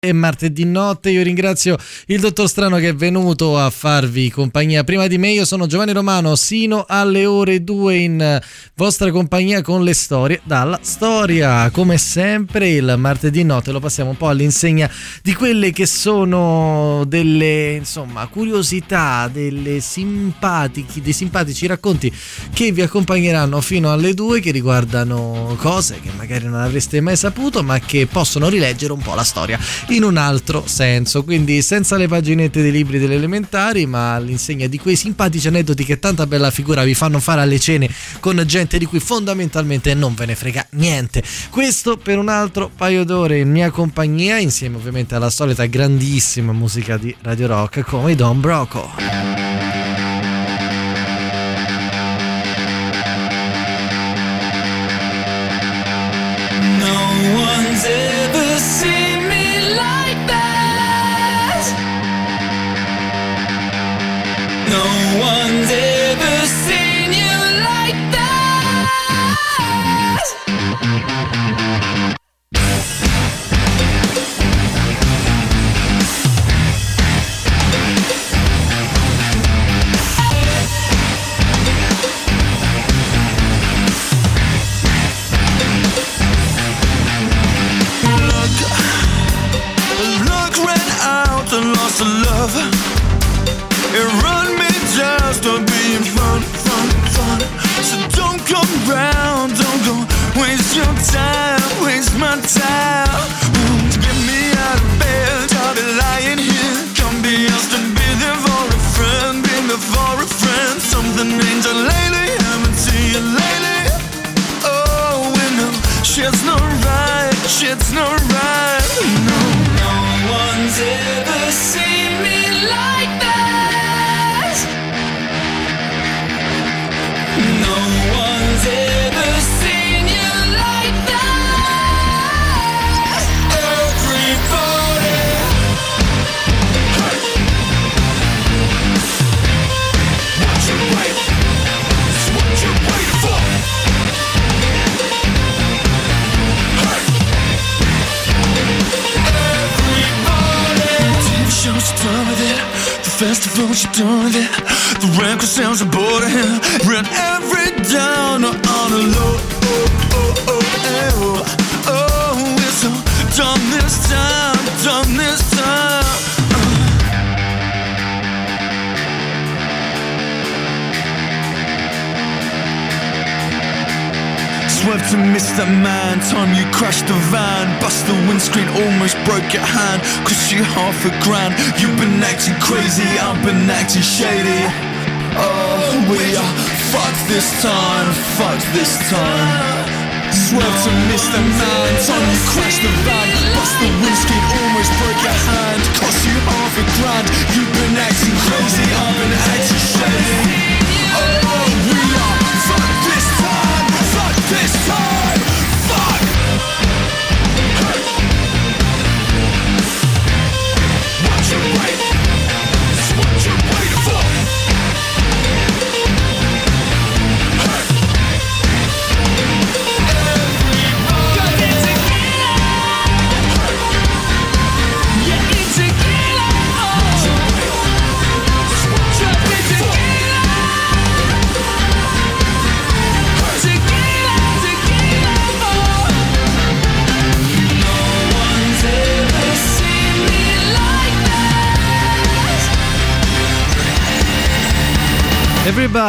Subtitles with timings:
[0.00, 1.76] È martedì notte, io ringrazio
[2.06, 4.84] il dottor Strano che è venuto a farvi compagnia.
[4.84, 8.40] Prima di me, io sono Giovanni Romano, sino alle ore 2 in
[8.76, 14.16] vostra compagnia con le storie dalla storia, come sempre il martedì notte lo passiamo un
[14.16, 14.88] po' all'insegna
[15.20, 22.14] di quelle che sono delle insomma curiosità, delle simpatici, dei simpatici racconti
[22.52, 27.64] che vi accompagneranno fino alle 2 che riguardano cose che magari non avreste mai saputo
[27.64, 31.24] ma che possono rileggere un po' la storia in un altro senso.
[31.24, 35.98] Quindi senza le paginette dei libri delle elementari, ma all'insegna di quei simpatici aneddoti che
[35.98, 37.88] tanta bella figura vi fanno fare alle cene
[38.20, 41.22] con gente di cui fondamentalmente non ve ne frega niente.
[41.50, 46.96] Questo per un altro paio d'ore in mia compagnia, insieme ovviamente alla solita grandissima musica
[46.96, 49.47] di Radio Rock come Don Broco.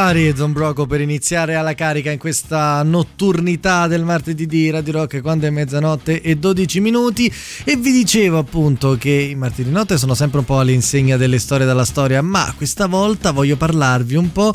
[0.10, 5.22] Everybody, Don Broco per iniziare alla carica in questa notturnità del martedì di Radio Rock
[5.22, 7.32] quando è mezzanotte e 12 minuti.
[7.64, 11.68] E vi dicevo appunto che i martedì notte sono sempre un po' all'insegna delle storie
[11.68, 14.52] della storia ma questa volta voglio parlarvi un po'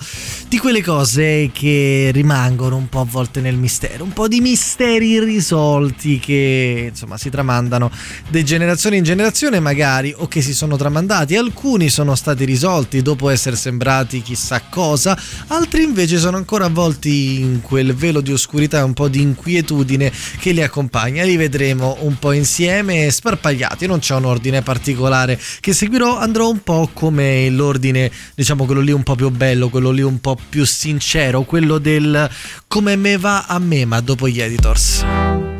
[0.48, 6.18] di quelle cose che rimangono un po' avvolte nel mistero, un po' di misteri irrisolti
[6.18, 7.92] che insomma si tramandano
[8.28, 13.28] di generazione in generazione magari o che si sono tramandati, alcuni sono stati risolti dopo
[13.28, 15.16] essere sembrati chissà cosa,
[15.48, 20.12] altri invece sono ancora avvolti in quel velo di oscurità e un po' di inquietudine
[20.38, 21.24] che li accompagna.
[21.24, 26.62] Li vedremo un po' insieme, sparpagliati, non c'è un ordine particolare che seguirò, andrò un
[26.62, 30.64] po' come l'ordine, diciamo quello lì un po' più bello, quello lì un po' più
[30.64, 32.28] sincero, quello del
[32.66, 35.53] come me va a me, ma dopo gli editors.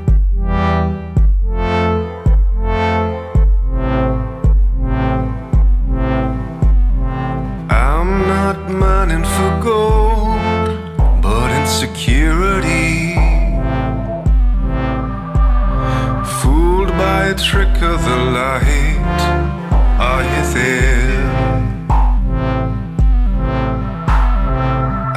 [17.33, 19.21] Trick of the light.
[19.99, 21.25] Are you there?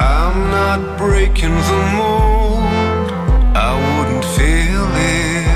[0.00, 3.10] I'm not breaking the mold.
[3.54, 5.46] I wouldn't feel it.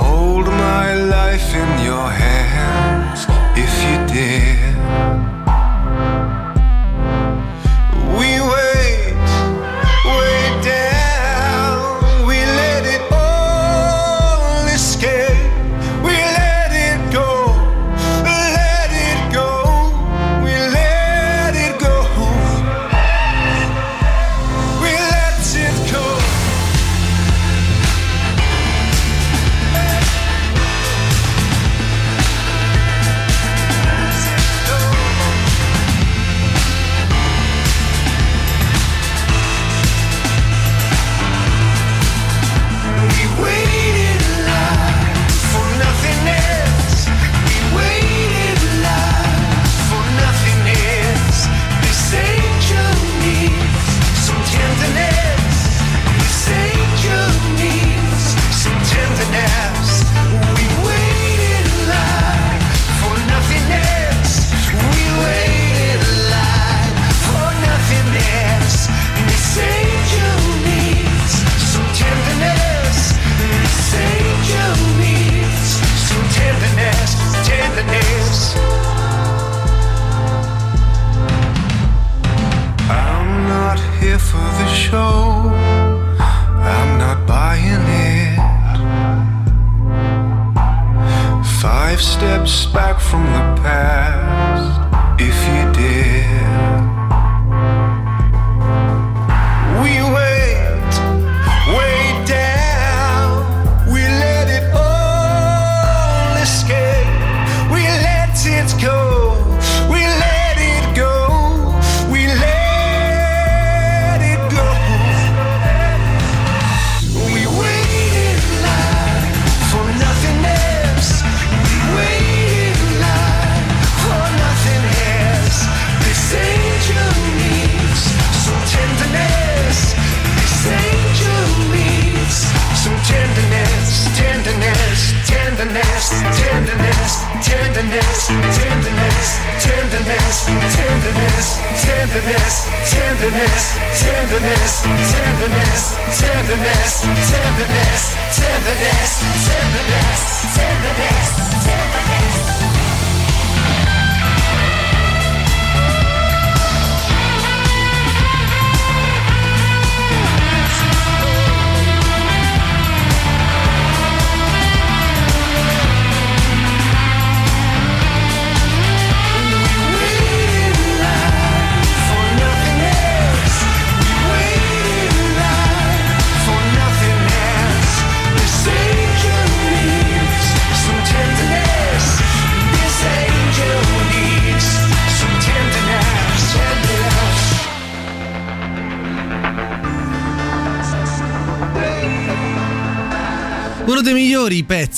[0.00, 4.55] Hold my life in your hands if you dare.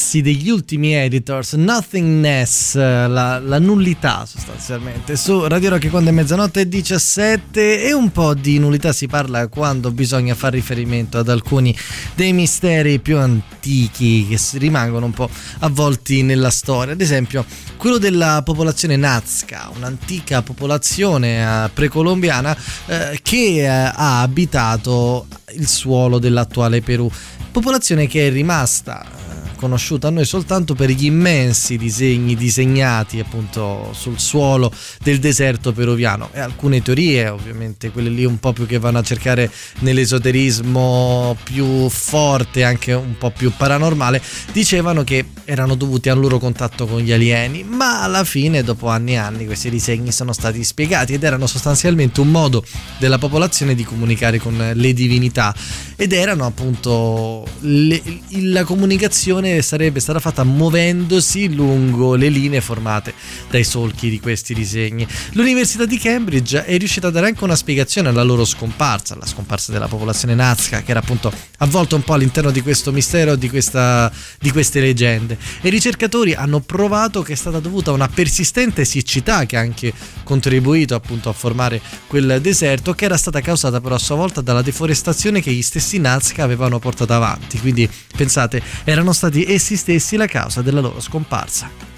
[0.08, 6.62] Pezzi degli ultimi editors, Nothingness, la, la, nullità sostanzialmente, su Radio Rock quando è mezzanotte
[6.62, 11.76] e 17 e un po' di nullità si parla quando bisogna fare riferimento ad alcuni
[12.14, 17.44] dei misteri più antichi che rimangono un po' avvolti nella storia, ad esempio
[17.76, 26.18] quello della popolazione Nazca, un'antica popolazione eh, precolombiana eh, che eh, ha abitato il suolo
[26.18, 27.10] dell'attuale Perù.
[27.50, 29.27] Popolazione che è rimasta
[29.58, 34.72] conosciuta a noi soltanto per gli immensi disegni disegnati appunto sul suolo
[35.02, 36.30] del deserto peruviano.
[36.32, 39.50] E alcune teorie, ovviamente quelle lì un po' più che vanno a cercare
[39.80, 44.22] nell'esoterismo più forte, anche un po' più paranormale,
[44.52, 49.12] dicevano che erano dovuti al loro contatto con gli alieni, ma alla fine dopo anni
[49.12, 52.64] e anni questi disegni sono stati spiegati ed erano sostanzialmente un modo
[52.98, 55.54] della popolazione di comunicare con le divinità.
[55.96, 58.00] Ed erano appunto le,
[58.42, 63.14] la comunicazione sarebbe stata fatta muovendosi lungo le linee formate
[63.50, 65.06] dai solchi di questi disegni.
[65.32, 69.72] L'Università di Cambridge è riuscita a dare anche una spiegazione alla loro scomparsa, alla scomparsa
[69.72, 74.10] della popolazione nazca che era appunto avvolta un po' all'interno di questo mistero, di, questa,
[74.38, 75.38] di queste leggende.
[75.60, 79.60] E i ricercatori hanno provato che è stata dovuta a una persistente siccità che ha
[79.60, 79.92] anche
[80.24, 84.62] contribuito appunto a formare quel deserto che era stata causata però a sua volta dalla
[84.62, 87.58] deforestazione che gli stessi Nazca avevano portato avanti.
[87.58, 91.88] Quindi pensate, erano stati essi stessi la causa della loro scomparsa.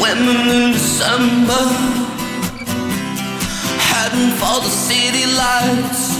[0.00, 1.64] swimming in December,
[3.78, 6.19] heading for the city lights.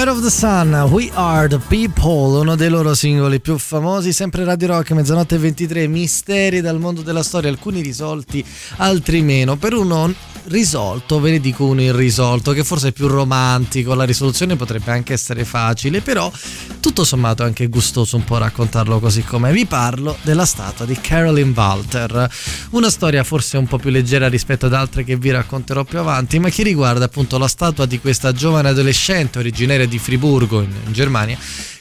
[0.00, 4.44] Empire of the Sun, We Are the People, uno dei loro singoli più famosi, sempre
[4.44, 8.42] Radio Rock, mezzanotte e 23, misteri dal mondo della storia, alcuni risolti,
[8.76, 9.56] altri meno.
[9.58, 10.10] Per uno
[10.44, 15.12] risolto, ve ne dico uno irrisolto, che forse è più romantico, la risoluzione potrebbe anche
[15.12, 16.32] essere facile, però
[16.80, 19.52] tutto sommato è anche gustoso un po' raccontarlo così com'è.
[19.52, 22.30] Vi parlo della statua di Carolyn Walter,
[22.70, 26.38] una storia forse un po' più leggera rispetto ad altre che vi racconterò più avanti,
[26.38, 30.92] ma che riguarda appunto la statua di questa giovane adolescente originaria di Friburgo in, in
[30.92, 31.36] Germania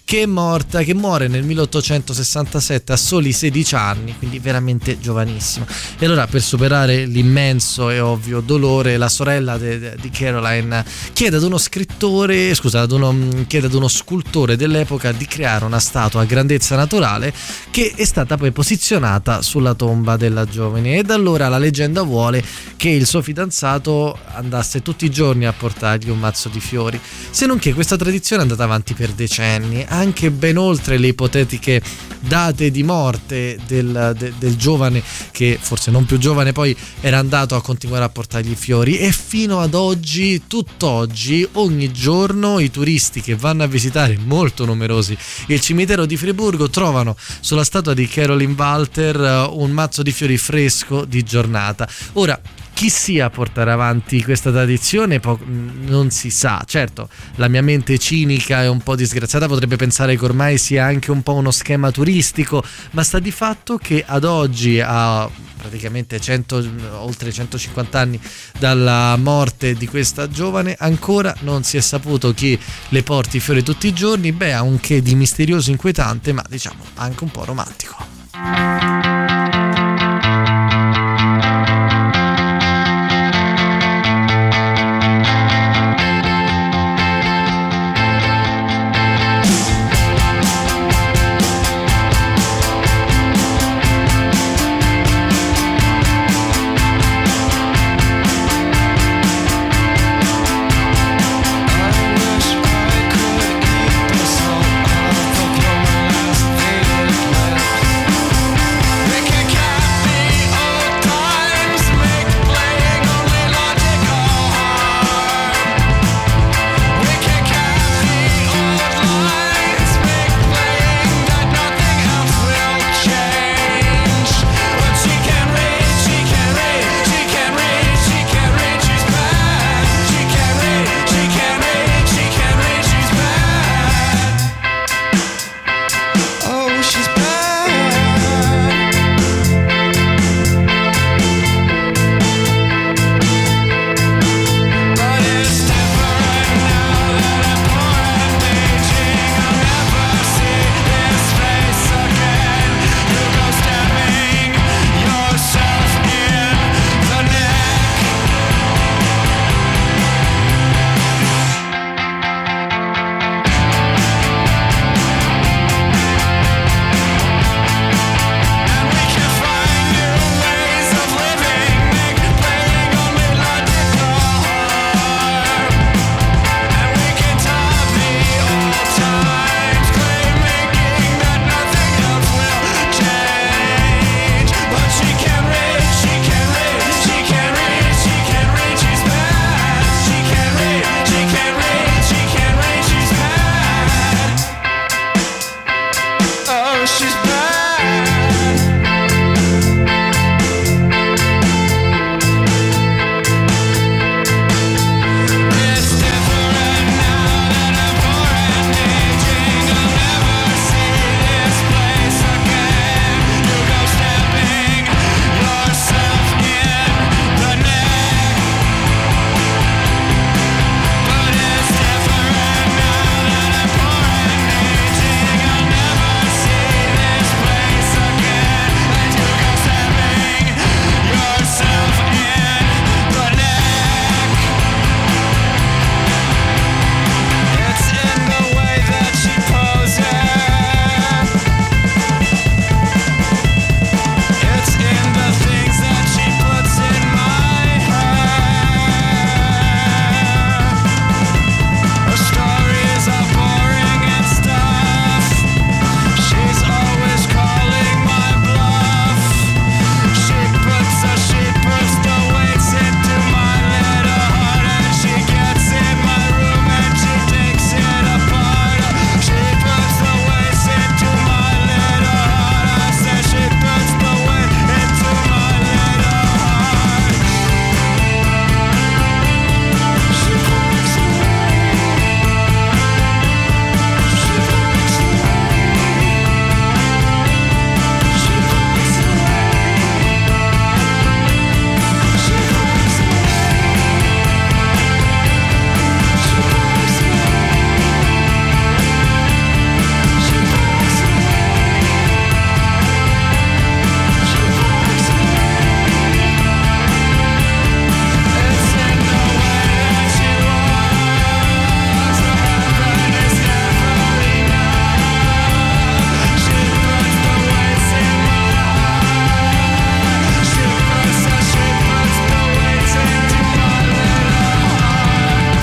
[0.10, 5.68] che è morta, che muore nel 1867 a soli 16 anni, quindi veramente giovanissima.
[6.00, 11.60] E allora per superare l'immenso e ovvio dolore, la sorella di Caroline chiede ad uno
[11.60, 16.76] scrittore, scusa, ad uno, chiede ad uno scultore dell'epoca di creare una statua a grandezza
[16.76, 17.32] naturale
[17.70, 20.98] che è stata poi posizionata sulla tomba della giovane.
[20.98, 22.44] E da allora la leggenda vuole
[22.78, 27.00] che il suo fidanzato andasse tutti i giorni a portargli un mazzo di fiori,
[27.30, 31.82] se non che questa tradizione è andata avanti per decenni anche ben oltre le ipotetiche
[32.20, 35.02] date di morte del, de, del, giovane
[35.32, 39.12] che forse non più giovane poi era andato a continuare a portargli i fiori e
[39.12, 45.62] fino ad oggi, tutt'oggi, ogni giorno i turisti che vanno a visitare molto numerosi il
[45.62, 51.06] cimitero di Friburgo trovano sulla statua di Carolyn Walter eh, un mazzo di fiori fresco
[51.06, 51.88] di giornata.
[52.14, 52.40] Ora,
[52.80, 56.64] chi sia a portare avanti questa tradizione po- non si sa.
[56.66, 61.12] Certo, la mia mente cinica e un po' disgraziata potrebbe pensare che ormai sia anche
[61.12, 66.70] un po' uno schema turistico, ma sta di fatto che ad oggi, a praticamente 100,
[67.00, 68.18] oltre 150 anni
[68.58, 72.58] dalla morte di questa giovane, ancora non si è saputo chi
[72.88, 74.32] le porti i fiori tutti i giorni.
[74.32, 79.39] Beh, ha un che di misterioso inquietante, ma diciamo anche un po' romantico.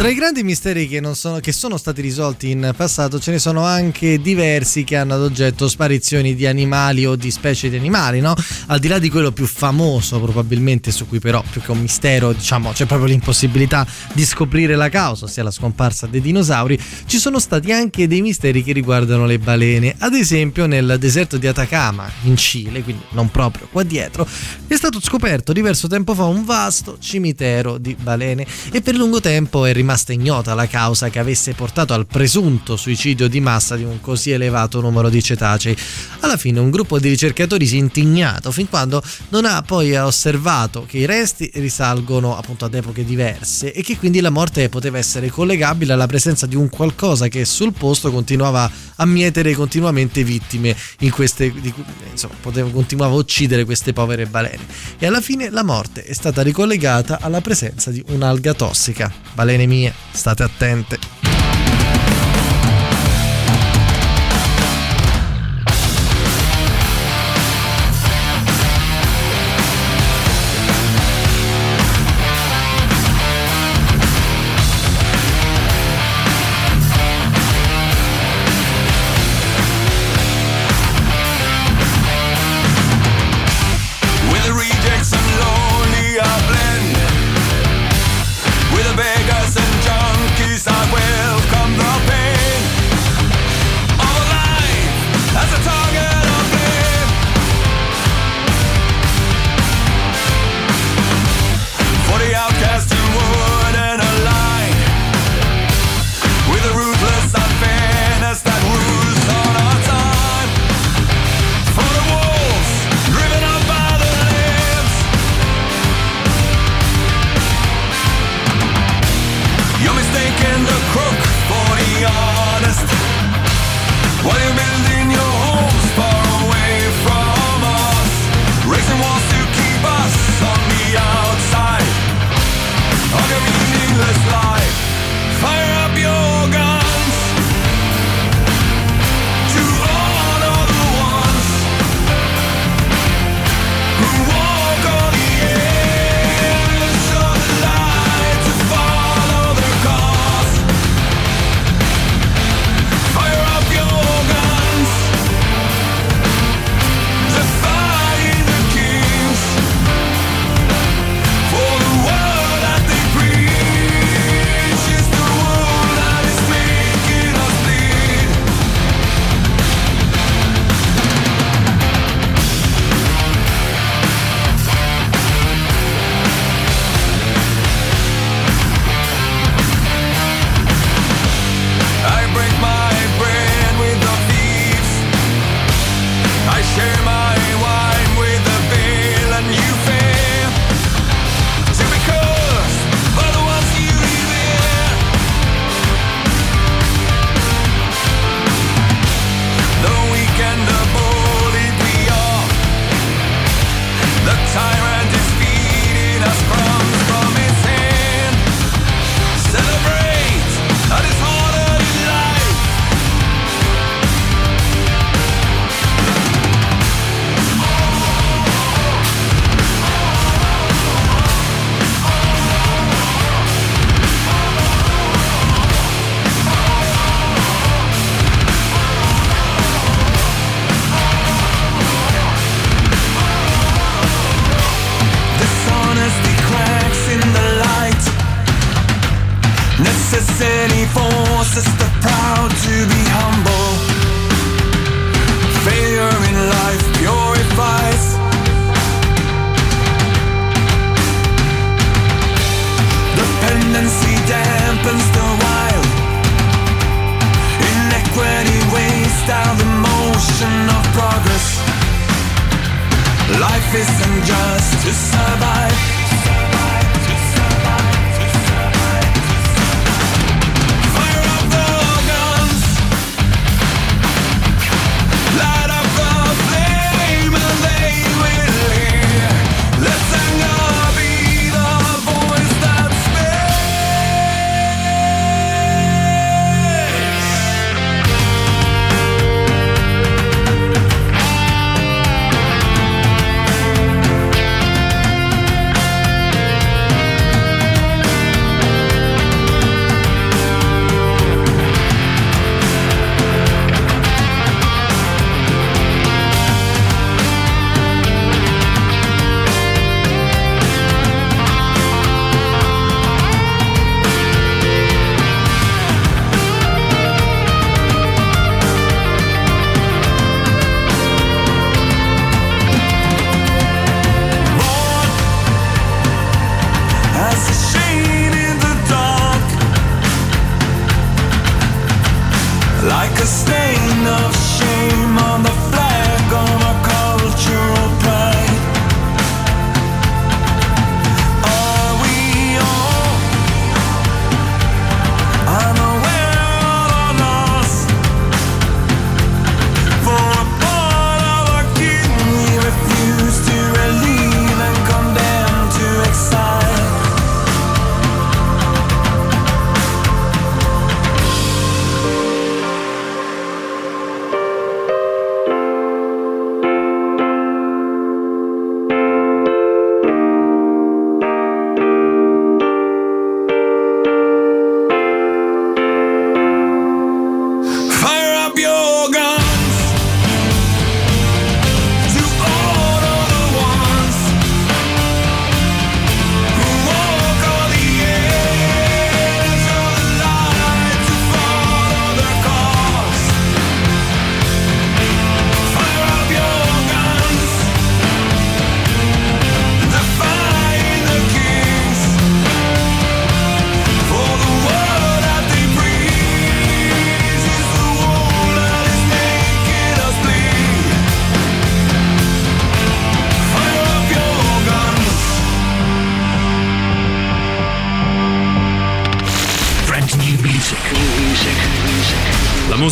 [0.06, 3.38] Tra i grandi misteri che, non sono, che sono stati risolti in passato ce ne
[3.38, 8.18] sono anche diversi che hanno ad oggetto sparizioni di animali o di specie di animali,
[8.18, 8.34] no?
[8.66, 12.32] Al di là di quello più famoso probabilmente su cui però più che un mistero
[12.32, 17.38] diciamo c'è proprio l'impossibilità di scoprire la causa, ossia la scomparsa dei dinosauri, ci sono
[17.38, 19.94] stati anche dei misteri che riguardano le balene.
[19.96, 24.26] Ad esempio nel deserto di Atacama in Cile, quindi non proprio qua dietro,
[24.66, 29.64] è stato scoperto diverso tempo fa un vasto cimitero di balene e per lungo tempo
[29.64, 34.00] è rimasta ignota la causa che avesse portato al presunto suicidio di massa di un
[34.00, 35.76] così elevato numero di cetacei.
[36.20, 40.84] Alla fine un gruppo di ricercatori si è intignato fin quando non ha poi osservato
[40.86, 45.30] che i resti risalgono appunto ad epoche diverse e che quindi la morte poteva essere
[45.30, 51.10] collegabile alla presenza di un qualcosa che sul posto continuava a mietere continuamente vittime in
[51.10, 51.72] queste di
[52.10, 54.66] insomma poteva, continuava a uccidere queste povere balene.
[54.98, 59.12] E alla fine la morte è stata ricollegata alla presenza di un'alga tossica.
[59.34, 60.98] Balene mie state attente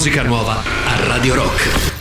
[0.04, 1.93] musica nuova a Radio Rock.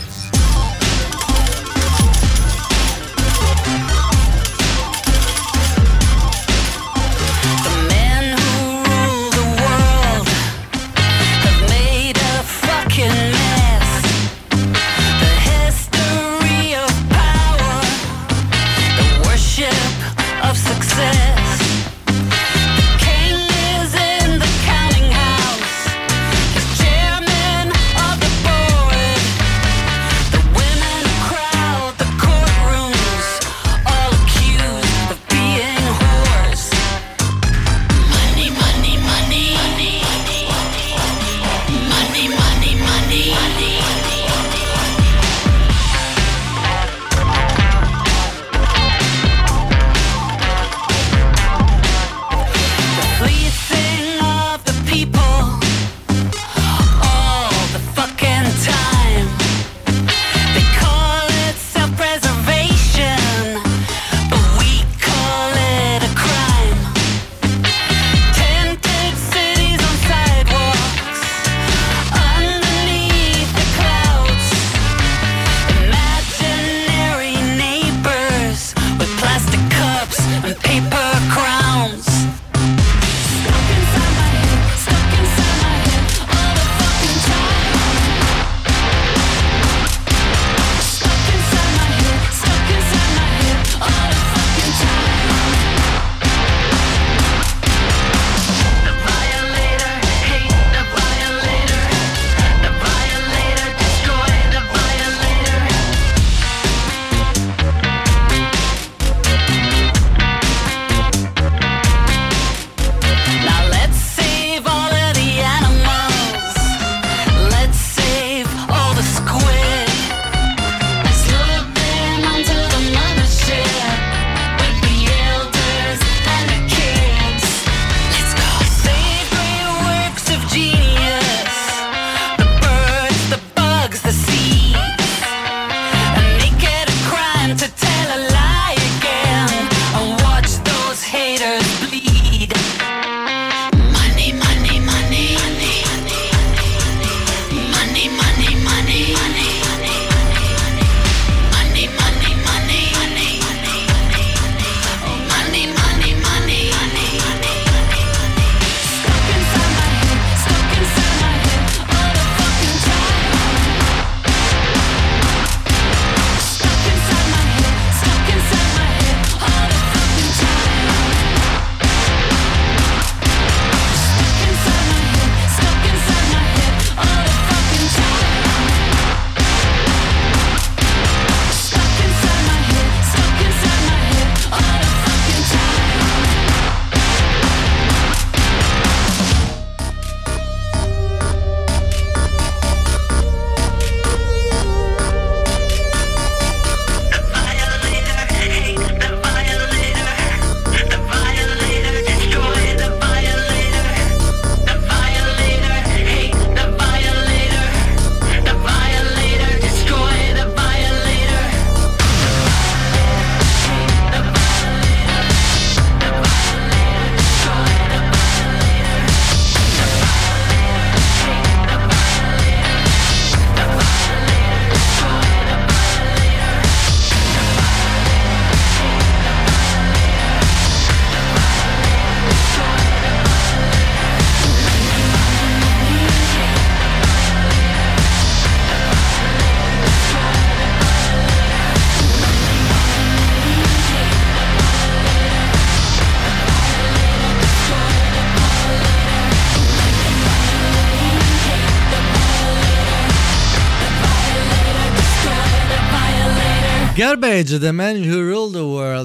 [257.14, 258.43] Garbage, the man who rules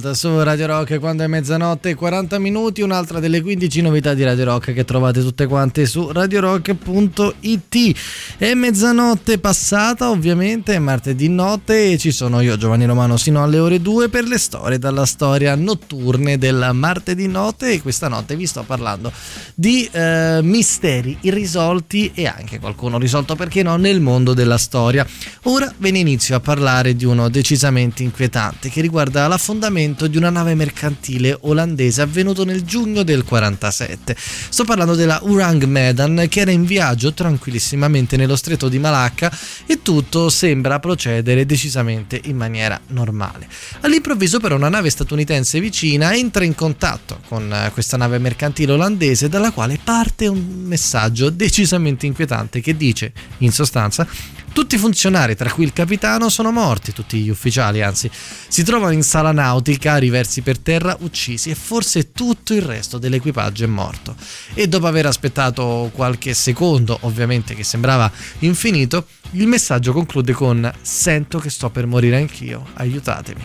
[0.09, 4.45] puntata su Radio Rock quando è mezzanotte 40 minuti, un'altra delle 15 novità di Radio
[4.45, 7.97] Rock che trovate tutte quante su radiorock.it.
[8.39, 13.59] È mezzanotte passata ovviamente, è martedì notte e ci sono io Giovanni Romano sino alle
[13.59, 18.47] ore 2 per le storie dalla storia notturne del martedì notte e questa notte vi
[18.47, 19.13] sto parlando
[19.55, 25.07] di eh, misteri irrisolti e anche qualcuno risolto perché no nel mondo della storia.
[25.45, 30.31] Ora ve ne inizio a parlare di uno decisamente inquietante che riguarda l'affondamento di una
[30.31, 34.17] nave mercantile olandese avvenuto nel giugno del 47.
[34.19, 39.83] Sto parlando della Urang Medan che era in viaggio tranquillissimamente nello stretto di Malacca e
[39.83, 43.49] tutto sembra procedere decisamente in maniera normale.
[43.81, 49.29] All'improvviso però una nave statunitense vicina entra in contatto con eh, questa nave mercantile olandese
[49.29, 54.07] dalla quale parte un messaggio decisamente inquietante che dice in sostanza
[54.59, 58.11] tutti i funzionari, tra cui il capitano, sono morti, tutti gli ufficiali anzi,
[58.49, 63.65] si trovano in sala nautica, riversi per terra, uccisi e forse tutto il resto dell'equipaggio
[63.65, 64.15] è morto.
[64.55, 71.39] E dopo aver aspettato qualche secondo, ovviamente che sembrava infinito, il messaggio conclude con Sento
[71.39, 73.45] che sto per morire anch'io, aiutatemi.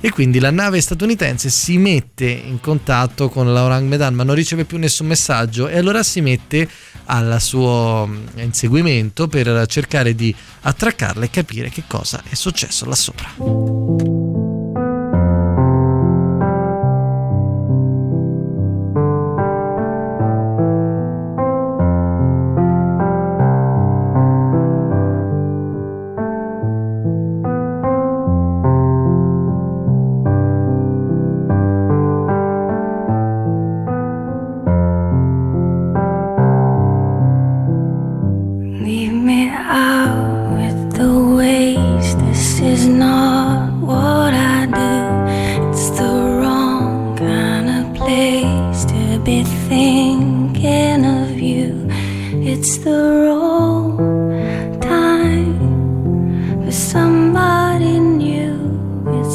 [0.00, 4.64] E quindi la nave statunitense si mette in contatto con l'Orang Medan ma non riceve
[4.64, 6.68] più nessun messaggio e allora si mette
[7.06, 12.94] al suo mm, inseguimento per cercare di attraccarla e capire che cosa è successo là
[12.94, 14.17] sopra.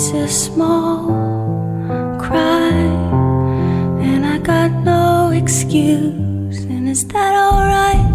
[0.03, 1.07] It's a small
[2.19, 6.65] crime, and I got no excuse.
[6.65, 8.12] And is that alright?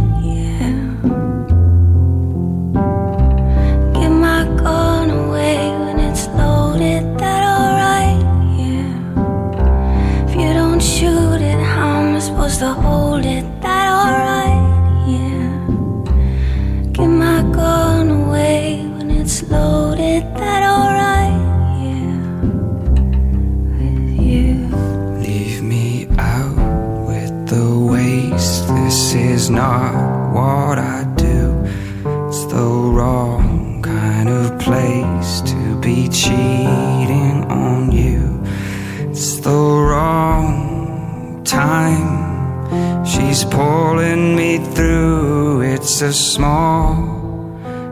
[46.19, 46.95] Small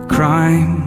[0.08, 0.84] crime.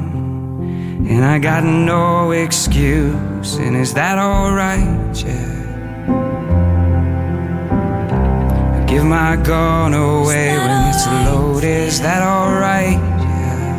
[1.09, 3.57] And I got no excuse.
[3.57, 5.23] And is that alright?
[5.25, 5.57] Yeah.
[8.77, 11.87] I give my gun away when it's loaded.
[11.87, 12.99] Is that alright?
[13.25, 13.69] Yeah.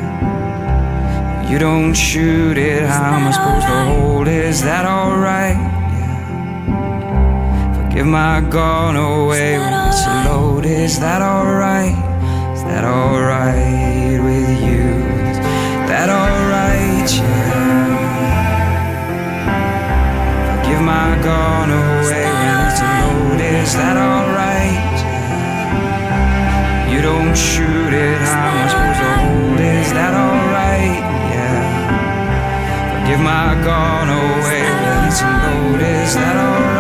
[1.51, 2.83] You don't shoot it.
[2.83, 4.45] How am I supposed to hold it?
[4.45, 5.57] Is that alright?
[5.95, 6.81] Yeah.
[7.95, 10.71] Give my gun away when it's loaded.
[10.71, 12.10] Is that alright?
[12.71, 14.87] That alright with you?
[15.27, 15.39] Is
[15.91, 17.11] that alright?
[17.11, 18.31] Yeah.
[20.39, 23.55] If I give my gun away when it's loaded.
[23.67, 24.99] Is that alright?
[26.95, 29.59] You don't shoot it, how am I supposed to hold?
[29.59, 31.03] Is that alright?
[31.35, 31.59] Yeah.
[32.87, 36.80] If I give my gun away when it's loaded, is that alright?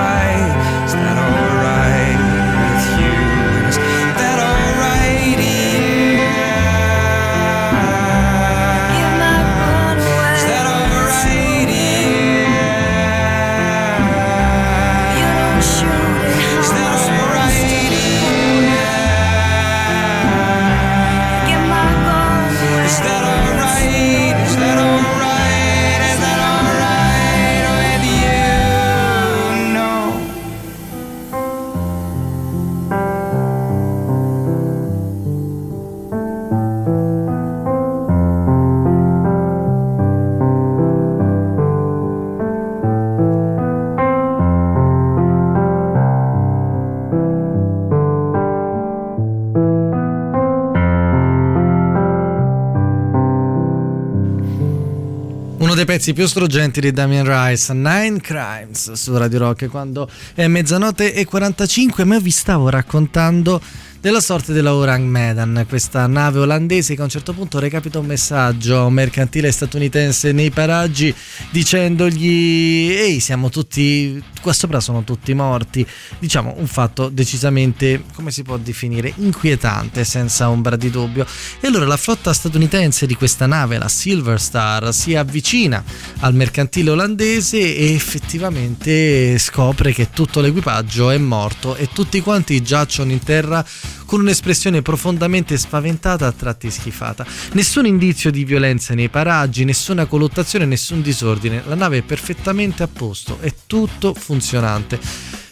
[55.90, 61.24] Pezzi più struggenti di Damien Rice, Nine Crimes su Radio Rock, quando è mezzanotte e
[61.24, 63.60] 45, ma vi stavo raccontando
[64.00, 68.06] della sorte della Orang Medan, questa nave olandese che a un certo punto recapita un
[68.06, 71.12] messaggio mercantile statunitense nei paraggi
[71.50, 75.86] dicendogli ehi siamo tutti, qua sopra sono tutti morti,
[76.18, 81.26] diciamo un fatto decisamente, come si può definire, inquietante senza ombra di dubbio.
[81.60, 85.82] E allora la flotta statunitense di questa nave, la Silver Star, si avvicina
[86.20, 93.12] al mercantile olandese e effettivamente scopre che tutto l'equipaggio è morto e tutti quanti giacciono
[93.12, 93.64] in terra
[94.10, 97.24] con un'espressione profondamente spaventata, a tratti schifata.
[97.52, 101.62] Nessun indizio di violenza nei paraggi, nessuna colluttazione, nessun disordine.
[101.68, 104.98] La nave è perfettamente a posto, è tutto funzionante.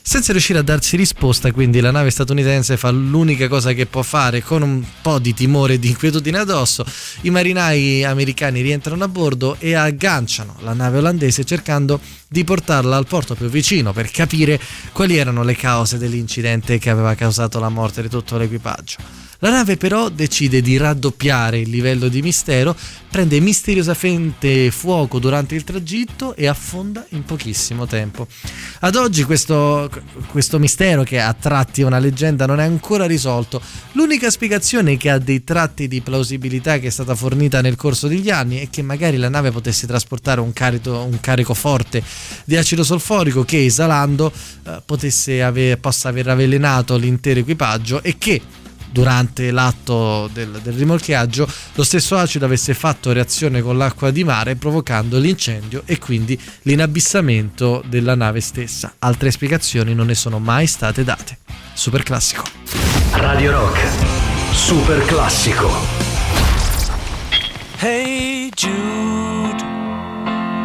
[0.03, 4.43] Senza riuscire a darsi risposta, quindi la nave statunitense fa l'unica cosa che può fare,
[4.43, 6.85] con un po' di timore e di inquietudine addosso,
[7.21, 13.07] i marinai americani rientrano a bordo e agganciano la nave olandese cercando di portarla al
[13.07, 14.61] porto più vicino per capire
[14.93, 19.27] quali erano le cause dell'incidente che aveva causato la morte di tutto l'equipaggio.
[19.41, 22.75] La nave però decide di raddoppiare il livello di mistero,
[23.09, 28.27] prende misteriosamente fuoco durante il tragitto e affonda in pochissimo tempo.
[28.81, 29.89] Ad oggi questo,
[30.33, 33.63] questo mistero, che a tratti è una leggenda, non è ancora risolto.
[33.93, 38.31] L'unica spiegazione che ha dei tratti di plausibilità che è stata fornita nel corso degli
[38.31, 42.03] anni è che magari la nave potesse trasportare un carico, un carico forte
[42.45, 44.33] di acido solforico che esalando
[44.67, 48.41] eh, potesse aver, possa aver avvelenato l'intero equipaggio e che
[48.91, 54.57] durante l'atto del, del rimorchiaggio lo stesso acido avesse fatto reazione con l'acqua di mare
[54.57, 58.95] provocando l'incendio e quindi l'inabissamento della nave stessa.
[58.99, 61.39] Altre spiegazioni non ne sono mai state date.
[61.75, 62.45] Super classico.
[63.13, 63.87] Radio Rock.
[64.53, 65.71] Super classico.
[67.81, 69.78] Hey Jude,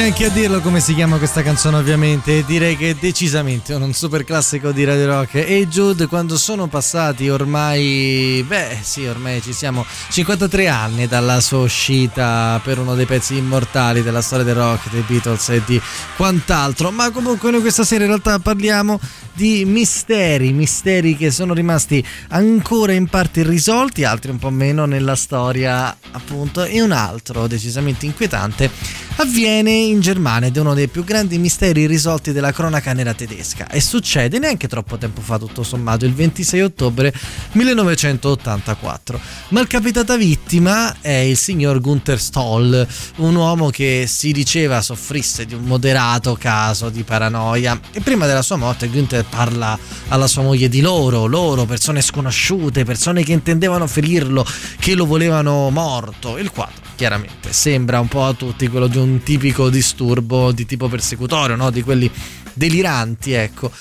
[0.00, 4.24] Neanche a dirlo come si chiama questa canzone ovviamente direi che è decisamente un super
[4.24, 5.34] classico di Radio Rock.
[5.34, 11.58] E Jude quando sono passati ormai beh sì ormai ci siamo 53 anni dalla sua
[11.58, 15.78] uscita per uno dei pezzi immortali della storia del rock dei Beatles e di
[16.16, 16.90] quant'altro.
[16.90, 18.98] Ma comunque noi questa sera in realtà parliamo
[19.34, 25.14] di misteri misteri che sono rimasti ancora in parte irrisolti altri un po' meno nella
[25.14, 26.64] storia appunto.
[26.64, 28.70] E un altro decisamente inquietante
[29.16, 33.68] avviene in Germania ed è uno dei più grandi misteri risolti della cronaca nera tedesca.
[33.68, 37.12] E succede neanche troppo tempo fa tutto sommato il 26 ottobre
[37.52, 42.86] 1984 ma il capitata vittima è il signor Gunther Stoll
[43.16, 47.78] un uomo che si diceva soffrisse di un moderato caso di paranoia.
[47.92, 49.78] E prima della sua morte Gunther parla
[50.08, 54.44] alla sua moglie di loro loro persone sconosciute persone che intendevano ferirlo
[54.78, 59.22] che lo volevano morto il quadro chiaramente sembra un po' a tutti quello di un
[59.22, 61.70] tipico disturbo di tipo persecutorio, no?
[61.70, 62.10] di quelli
[62.52, 63.72] deliranti, ecco.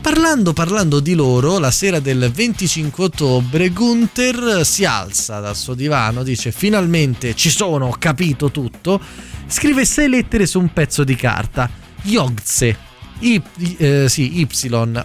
[0.00, 6.24] Parlando, parlando di loro, la sera del 25 ottobre Gunther si alza dal suo divano,
[6.24, 9.00] dice finalmente ci sono, ho capito tutto,
[9.46, 11.70] scrive sei lettere su un pezzo di carta,
[12.02, 12.76] Yogze,
[13.20, 13.40] I,
[13.76, 14.48] eh, sì, Y,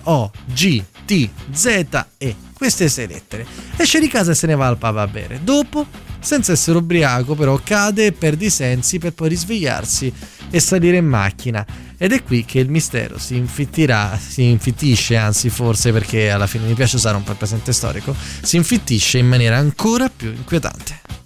[0.05, 3.45] O, G, T, Z, E, queste sei lettere,
[3.77, 7.35] esce di casa e se ne va al pub a bere, dopo senza essere ubriaco
[7.35, 10.13] però cade e perde i sensi per poi risvegliarsi
[10.49, 11.65] e salire in macchina
[11.97, 16.65] ed è qui che il mistero si infittirà, si infittisce anzi forse perché alla fine
[16.65, 21.20] mi piace usare un po' il presente storico, si infittisce in maniera ancora più inquietante.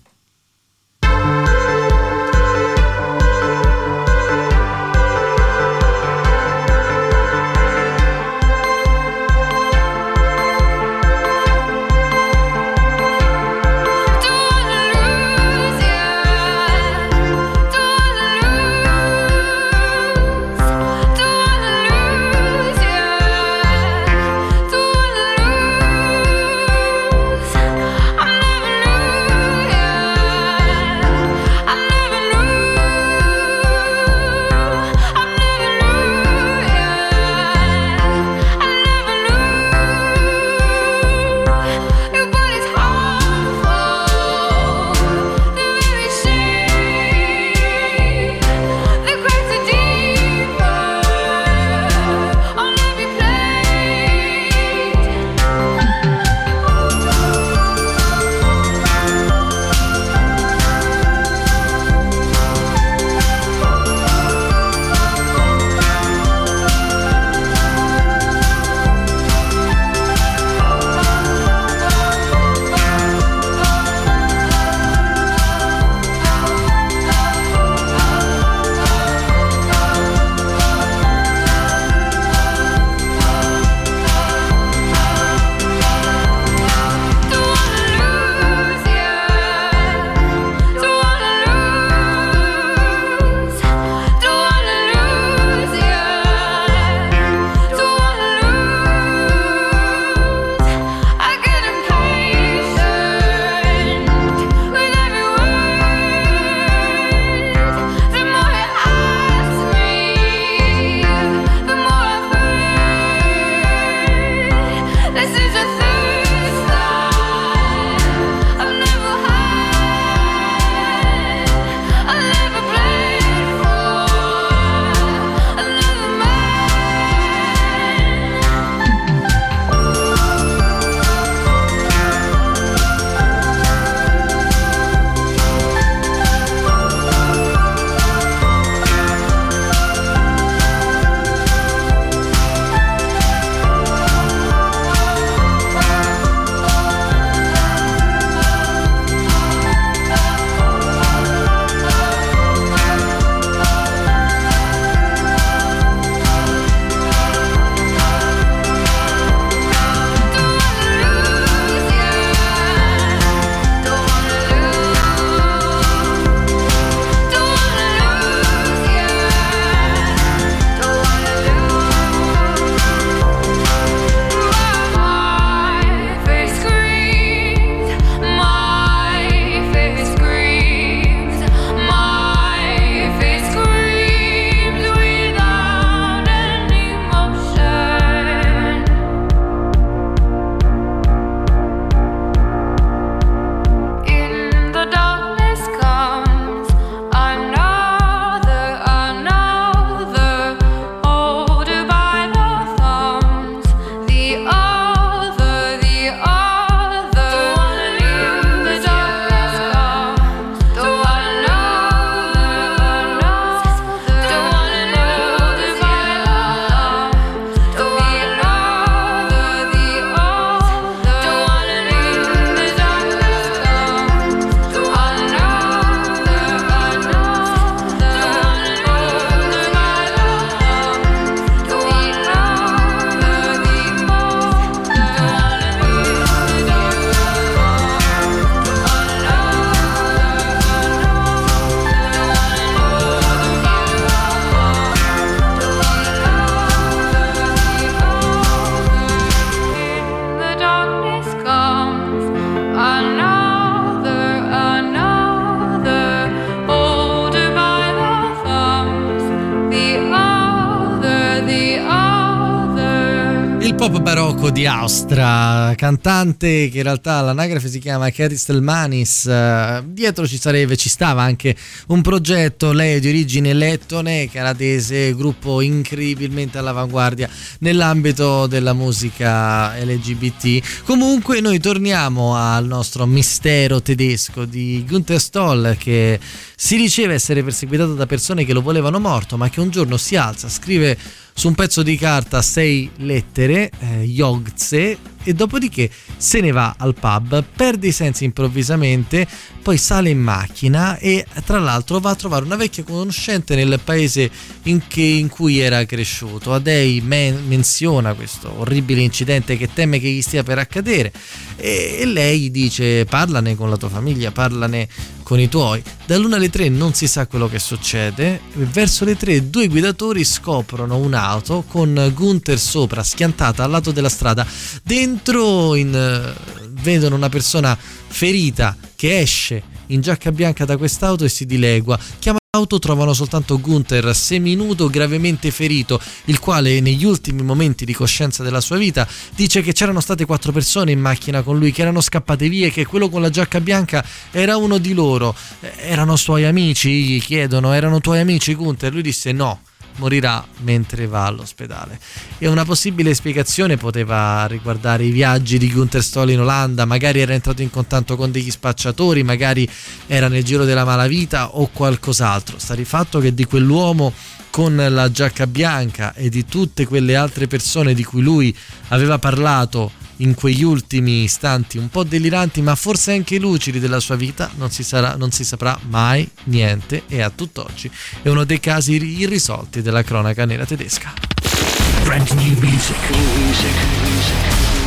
[264.65, 269.27] Di Austria, cantante che in realtà l'anagrafe si chiama Katy Stelmanis.
[269.27, 271.55] eh, Dietro ci sarebbe, ci stava anche
[271.87, 280.83] un progetto, lei è di origine lettone, canadese, gruppo incredibilmente all'avanguardia nell'ambito della musica LGBT.
[280.83, 286.19] Comunque noi torniamo al nostro mistero tedesco di Gunther Stoll che
[286.55, 290.15] si diceva essere perseguitato da persone che lo volevano morto, ma che un giorno si
[290.15, 290.97] alza, scrive
[291.37, 296.93] su un pezzo di carta sei lettere, eh, Jogze, e dopodiché se ne va al
[296.93, 299.27] pub, perde i sensi improvvisamente,
[299.61, 304.29] poi sale in macchina e tra l'altro va a trovare una vecchia conoscente nel paese
[304.63, 306.53] in, che- in cui era cresciuto.
[306.53, 311.11] Adei men- menziona questo orribile incidente che teme che gli stia per accadere
[311.55, 314.87] e, e lei dice parlane con la tua famiglia, parlane
[315.23, 315.81] con i tuoi.
[316.05, 318.41] Dall'una alle tre non si sa quello che succede.
[318.53, 324.45] Verso le tre due guidatori scoprono un'auto con Gunther sopra, schiantata al lato della strada.
[324.83, 326.33] Dentro in, eh,
[326.81, 331.97] vedono una persona ferita che esce in giacca bianca da quest'auto e si dilegua.
[332.19, 338.43] Chiamano l'auto, trovano soltanto Gunther seminudo, gravemente ferito, il quale negli ultimi momenti di coscienza
[338.43, 342.01] della sua vita dice che c'erano state quattro persone in macchina con lui, che erano
[342.01, 345.35] scappate via e che quello con la giacca bianca era uno di loro.
[345.59, 346.89] Eh, Erano suoi amici?
[347.03, 348.93] Gli chiedono, erano tuoi amici Gunther?
[348.93, 349.61] Lui disse no.
[349.97, 351.99] Morirà mentre va all'ospedale.
[352.37, 357.33] E una possibile spiegazione poteva riguardare i viaggi di Gunther Stoll in Olanda, magari era
[357.33, 359.69] entrato in contatto con degli spacciatori, magari
[360.07, 362.59] era nel giro della malavita o qualcos'altro.
[362.59, 364.13] Sta di fatto che di quell'uomo
[364.49, 368.55] con la giacca bianca e di tutte quelle altre persone di cui lui
[368.87, 374.15] aveva parlato in quegli ultimi istanti un po' deliranti ma forse anche lucidi della sua
[374.15, 377.89] vita non si, sarà, non si saprà mai niente e a tutt'oggi
[378.21, 381.13] è uno dei casi irrisolti della cronaca nera tedesca.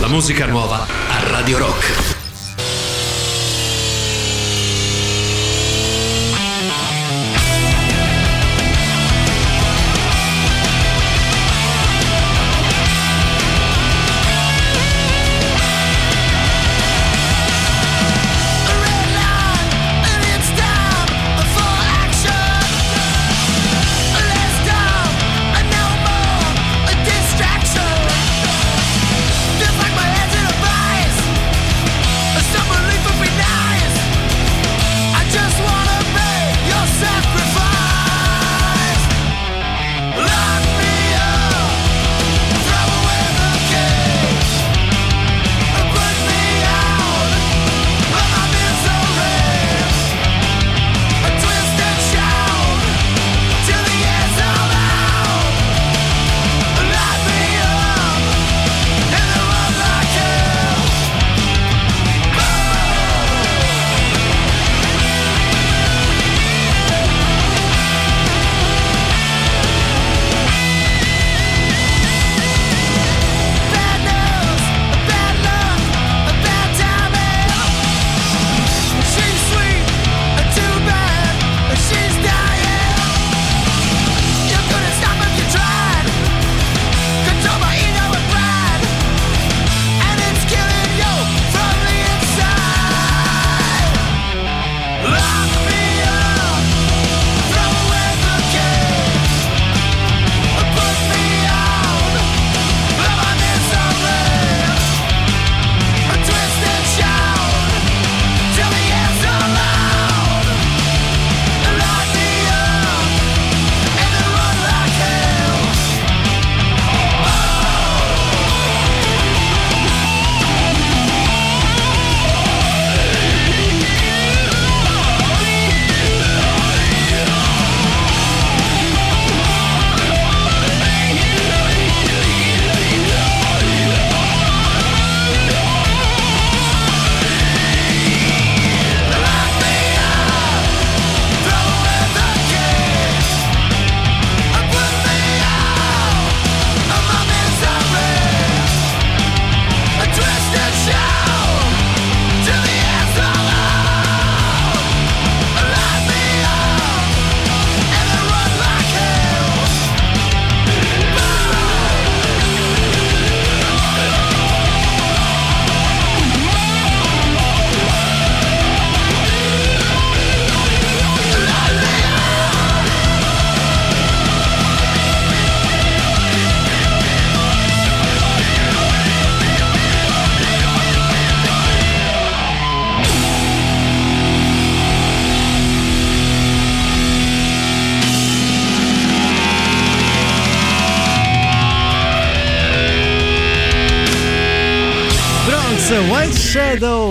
[0.00, 2.17] La musica nuova a Radio Rock.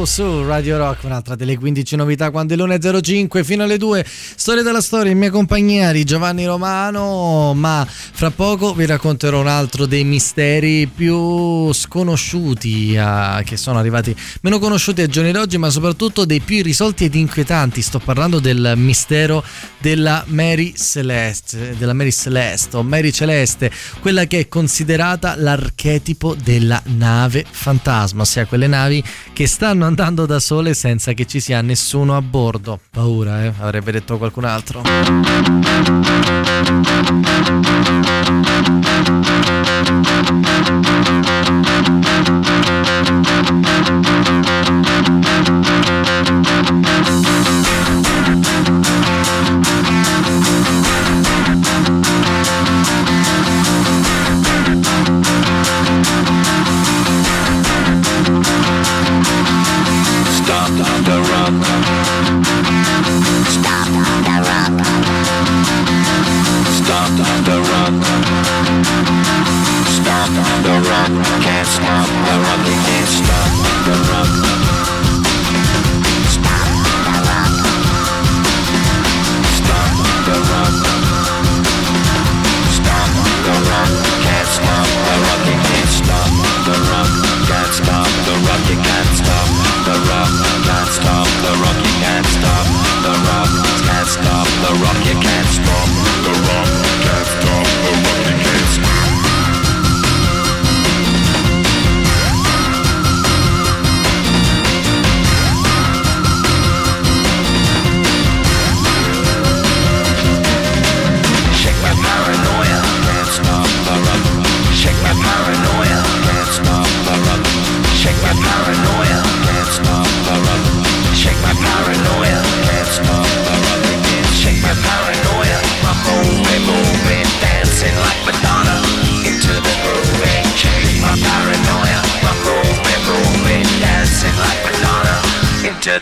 [0.05, 4.05] Su Radio Rock, un'altra delle 15 novità quando è l'1.05 fino alle 2.
[4.07, 9.47] Storia della storia in mia compagnia di Giovanni Romano, ma fra poco vi racconterò un
[9.47, 15.69] altro dei misteri più sconosciuti eh, che sono arrivati, meno conosciuti ai giorni d'oggi, ma
[15.69, 17.81] soprattutto dei più irrisolti ed inquietanti.
[17.81, 19.43] Sto parlando del mistero
[19.79, 26.81] della Mary Celeste, della Mary Celeste o Mary Celeste, quella che è considerata l'archetipo della
[26.85, 32.15] nave fantasma, ossia quelle navi che stanno andando da sole senza che ci sia nessuno
[32.15, 32.79] a bordo.
[32.91, 33.53] Paura, eh?
[33.59, 34.81] Avrebbe detto qualcun altro.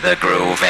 [0.02, 0.62] The groove.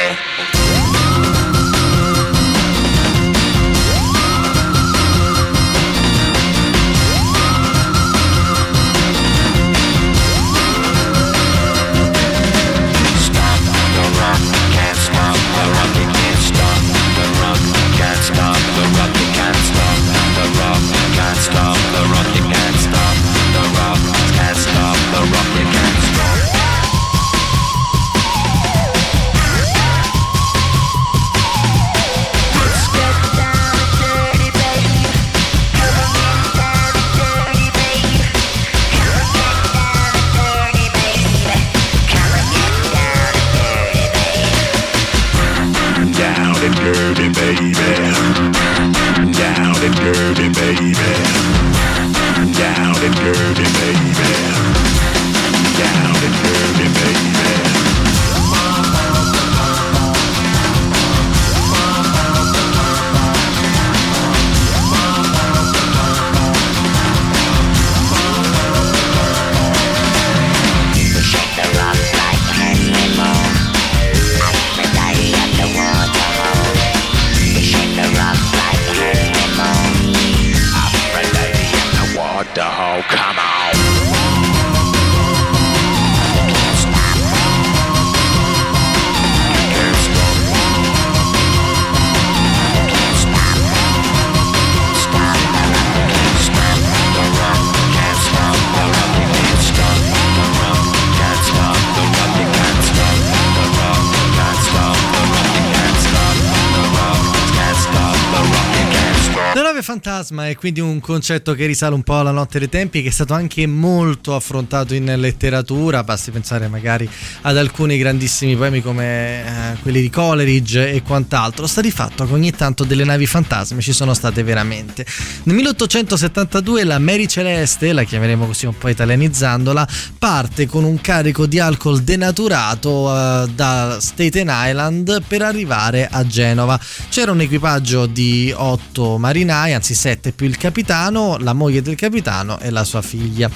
[110.57, 113.65] Quindi un concetto che risale un po' alla notte dei tempi, che è stato anche
[113.67, 116.03] molto affrontato in letteratura.
[116.03, 117.07] Basti pensare magari
[117.41, 121.67] ad alcuni grandissimi poemi come eh, quelli di Coleridge e quant'altro.
[121.67, 125.05] Sta di fatto che ogni tanto delle navi fantasme ci sono state veramente.
[125.43, 129.87] Nel 1872 la Mary Celeste, la chiameremo così un po' italianizzandola,
[130.17, 136.79] parte con un carico di alcol denaturato eh, da Staten Island per arrivare a Genova.
[137.09, 142.59] C'era un equipaggio di otto marinai, anzi sette più il capitano, la moglie del capitano
[142.59, 143.49] e la sua figlia.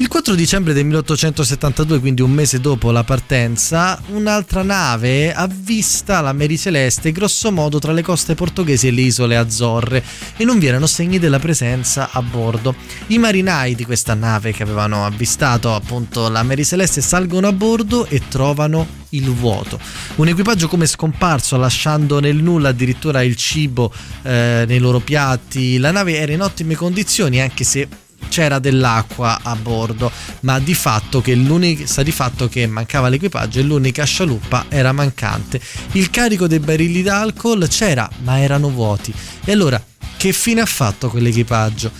[0.00, 6.32] Il 4 dicembre del 1872, quindi un mese dopo la partenza, un'altra nave avvista la
[6.32, 10.04] Mary Celeste grosso modo tra le coste portoghesi e le isole Azzorre
[10.36, 12.76] e non vi erano segni della presenza a bordo.
[13.08, 18.06] I marinai di questa nave che avevano avvistato appunto la Mary Celeste salgono a bordo
[18.06, 19.80] e trovano il vuoto.
[20.16, 23.92] Un equipaggio come scomparso, lasciando nel nulla addirittura il cibo
[24.22, 25.76] eh, nei loro piatti.
[25.78, 27.88] La nave era in ottime condizioni, anche se
[28.28, 30.10] c'era dell'acqua a bordo,
[30.40, 31.34] ma di fatto che
[32.02, 35.60] di fatto che mancava l'equipaggio e l'unica scialuppa era mancante.
[35.92, 39.12] Il carico dei barili d'alcol c'era, ma erano vuoti.
[39.44, 39.82] E allora
[40.16, 41.90] che fine ha fatto quell'equipaggio?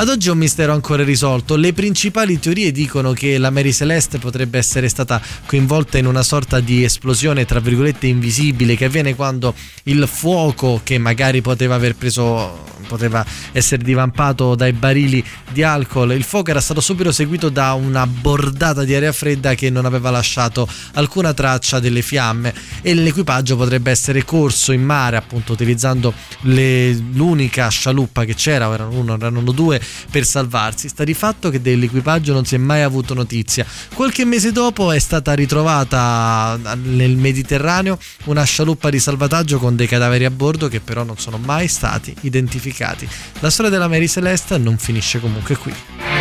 [0.00, 1.56] Ad oggi è un mistero ancora irrisolto.
[1.56, 6.60] Le principali teorie dicono che la Mary Celeste potrebbe essere stata coinvolta in una sorta
[6.60, 9.52] di esplosione, tra virgolette, invisibile, che avviene quando
[9.84, 16.22] il fuoco, che magari poteva aver preso, poteva essere divampato dai barili di alcol, il
[16.22, 20.68] fuoco era stato subito seguito da una bordata di aria fredda che non aveva lasciato
[20.94, 27.68] alcuna traccia delle fiamme e l'equipaggio potrebbe essere corso in mare, appunto, utilizzando le- l'unica
[27.68, 29.80] scialuppa che c'era, erano uno, erano due,
[30.10, 30.88] per salvarsi.
[30.88, 33.66] Sta di fatto che dell'equipaggio non si è mai avuto notizia.
[33.94, 40.24] Qualche mese dopo è stata ritrovata nel Mediterraneo una scialuppa di salvataggio con dei cadaveri
[40.24, 43.08] a bordo che però non sono mai stati identificati.
[43.40, 46.17] La storia della Mary Celeste non finisce comunque qui.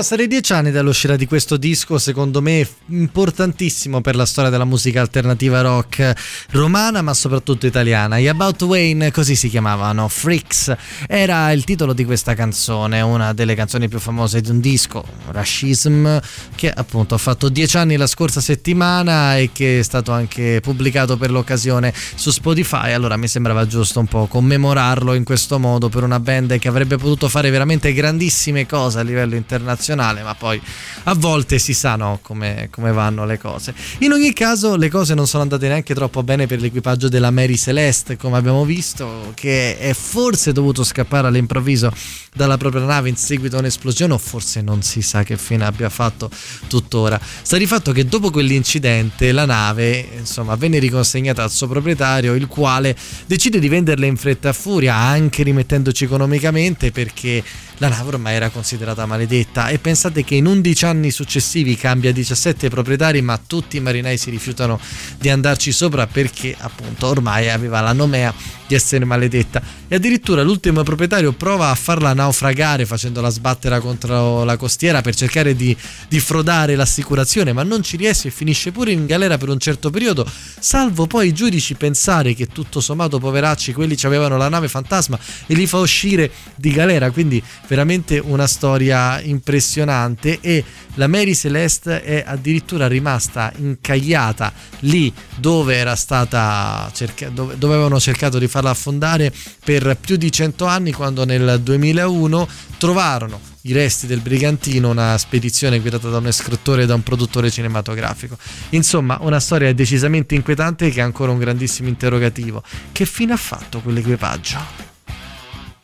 [0.00, 5.02] Passati dieci anni dall'uscita di questo disco, secondo me importantissimo per la storia della musica
[5.02, 6.14] alternativa rock
[6.52, 8.18] romana, ma soprattutto italiana.
[8.18, 10.74] Gli About Wayne, così si chiamavano, Freaks,
[11.06, 16.18] era il titolo di questa canzone, una delle canzoni più famose di un disco, Rashism,
[16.54, 21.18] che appunto ha fatto dieci anni la scorsa settimana e che è stato anche pubblicato
[21.18, 22.92] per l'occasione su Spotify.
[22.92, 26.96] Allora mi sembrava giusto un po' commemorarlo in questo modo per una band che avrebbe
[26.96, 30.60] potuto fare veramente grandissime cose a livello internazionale, ma poi
[31.04, 33.74] a volte si sa no, come, come vanno le cose.
[33.98, 37.56] In ogni caso, le cose non sono andate neanche troppo bene per l'equipaggio della Mary
[37.56, 41.92] Celeste, come abbiamo visto, che è forse dovuto scappare all'improvviso
[42.34, 45.88] dalla propria nave in seguito a un'esplosione, o forse non si sa che fine abbia
[45.88, 46.30] fatto
[46.68, 47.20] tuttora.
[47.42, 52.46] Sta di fatto che dopo quell'incidente la nave, insomma, venne riconsegnata al suo proprietario, il
[52.46, 57.42] quale decide di venderla in fretta e furia, anche rimettendoci economicamente perché
[57.78, 62.68] la nave ormai era considerata maledetta e pensate che in 11 anni successivi cambia 17
[62.68, 64.78] proprietari ma tutti i marinai si rifiutano
[65.18, 68.32] di andarci sopra perché appunto ormai aveva la nomea
[68.70, 69.60] di essere maledetta.
[69.88, 75.56] E addirittura l'ultimo proprietario prova a farla naufragare facendola sbattere contro la costiera per cercare
[75.56, 75.76] di,
[76.08, 79.90] di frodare l'assicurazione ma non ci riesce e finisce pure in galera per un certo
[79.90, 84.68] periodo salvo poi i giudici pensare che tutto sommato poveracci quelli ci avevano la nave
[84.68, 87.10] fantasma e li fa uscire di galera.
[87.10, 90.38] Quindi veramente una storia impressionante.
[90.40, 90.64] E
[90.94, 98.38] la Mary Celeste è addirittura rimasta incagliata lì dove era stata cerca- dove, avevano cercato
[98.38, 99.32] di farla affondare
[99.64, 102.48] per più di 100 anni quando nel 2001
[102.78, 107.50] trovarono i resti del brigantino, una spedizione guidata da un scrittore e da un produttore
[107.50, 108.36] cinematografico.
[108.70, 112.62] Insomma, una storia decisamente inquietante che ha ancora un grandissimo interrogativo.
[112.92, 114.58] Che fine ha fatto quell'equipaggio?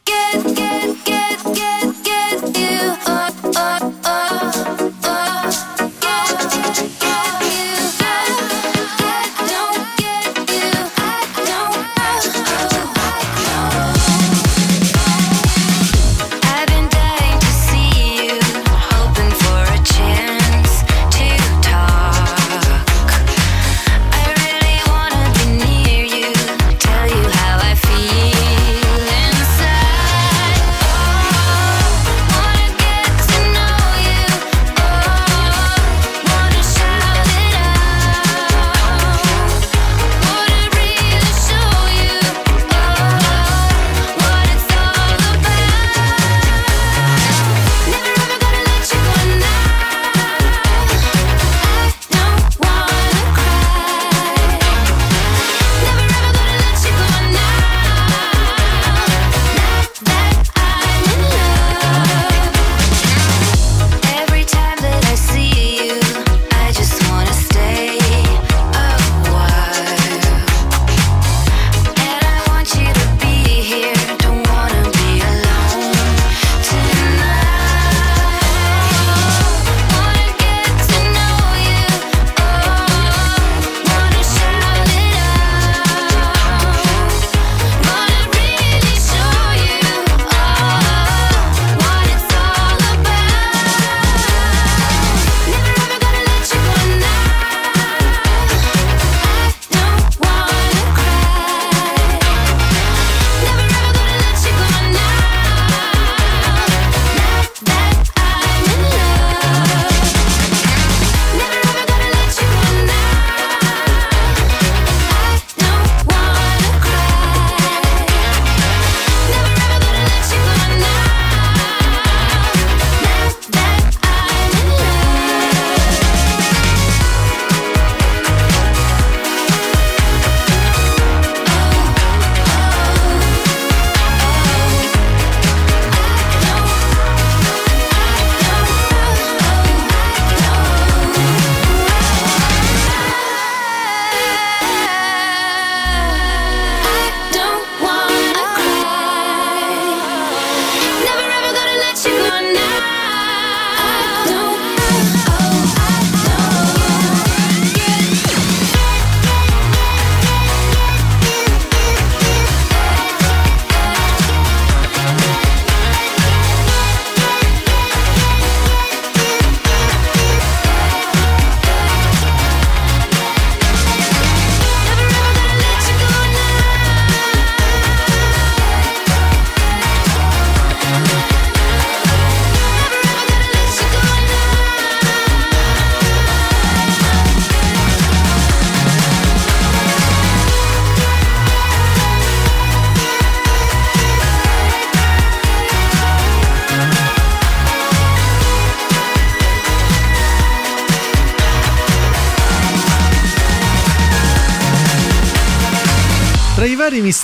[0.03, 0.76] Get, get,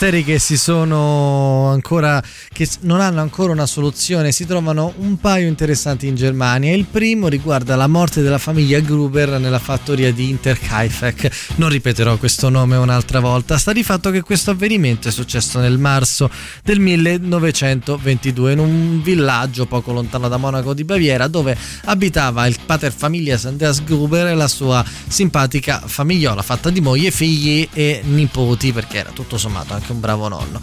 [0.02, 2.20] misteri che si sono ancora
[2.52, 6.74] che non hanno ancora una soluzione, si trovano un paio interessanti in Germania.
[6.74, 11.54] Il primo riguarda la morte della famiglia Gruber nella fattoria di Interkaifeck.
[11.56, 13.56] Non ripeterò questo nome un'altra volta.
[13.58, 16.28] Sta di fatto che questo avvenimento è successo nel marzo
[16.64, 22.92] del 1922 in un villaggio poco lontano da Monaco di Baviera dove abitava il pater
[22.92, 28.98] familias Andreas Gruber e la sua simpatica famigliola fatta di moglie, figli e nipoti perché
[28.98, 30.60] era tutto sommato anche un bravo nonno.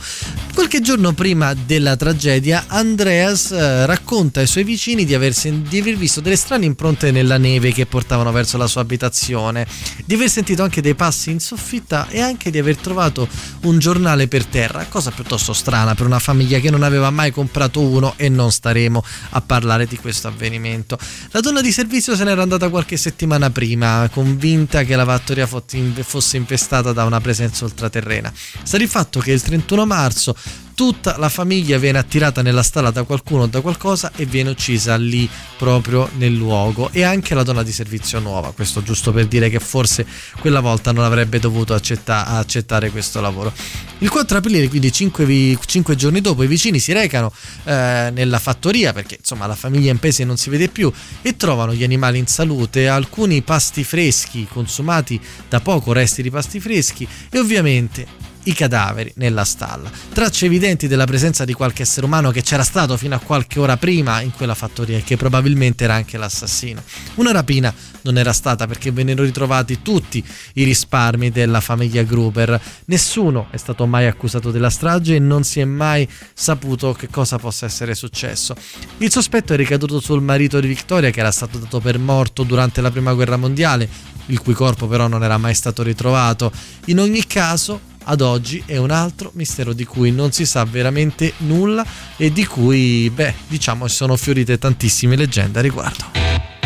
[0.54, 5.80] Qualche giorno prima della tragedia Andreas eh, racconta ai suoi vicini di aver, sen- di
[5.80, 9.68] aver visto delle strane impronte nella neve che portavano verso la sua abitazione,
[10.06, 13.28] di aver sentito anche dei passi in soffitta e anche di aver trovato
[13.62, 17.82] un giornale per terra, cosa piuttosto strana per una famiglia che non aveva mai comprato
[17.82, 20.98] uno e non staremo a parlare di questo avvenimento.
[21.32, 25.78] La donna di servizio se n'era andata qualche settimana prima, convinta che la fattoria fosse
[25.78, 28.32] in- fosse infestata da una presenza ultraterrena.
[28.64, 30.36] Sta di fatto che il 31 marzo
[30.80, 34.96] tutta la famiglia viene attirata nella stalla da qualcuno o da qualcosa e viene uccisa
[34.96, 36.88] lì proprio nel luogo.
[36.94, 40.06] E anche la donna di servizio nuova questo giusto per dire che forse
[40.40, 43.52] quella volta non avrebbe dovuto accetta- accettare questo lavoro.
[43.98, 45.58] Il 4 aprile quindi 5,
[45.98, 47.34] giorni dopo i vicini si recano
[47.66, 50.90] eh, nella fattoria perché insomma la famiglia in paese non si vede più
[51.22, 55.20] e trovano gli animali in salute alcuni pasti freschi consumati
[55.50, 59.91] da poco resti di pasti freschi e ovviamente i cadaveri nella stalla.
[60.14, 63.78] Tracce evidenti della presenza di qualche essere umano che c'era stato fino a qualche ora
[63.78, 66.82] prima in quella fattoria e che probabilmente era anche l'assassino.
[67.16, 72.60] Una rapina non era stata perché vennero ritrovati tutti i risparmi della famiglia Gruber.
[72.86, 77.38] Nessuno è stato mai accusato della strage e non si è mai saputo che cosa
[77.38, 78.56] possa essere successo.
[78.98, 82.82] Il sospetto è ricaduto sul marito di Victoria che era stato dato per morto durante
[82.82, 83.90] la prima guerra mondiale,
[84.28, 86.52] il cui corpo però non era mai stato ritrovato.
[86.86, 91.34] In ogni caso, ad oggi è un altro mistero di cui non si sa veramente
[91.38, 91.86] nulla
[92.18, 96.59] e di cui, beh, diciamo, sono fiorite tantissime leggende a riguardo.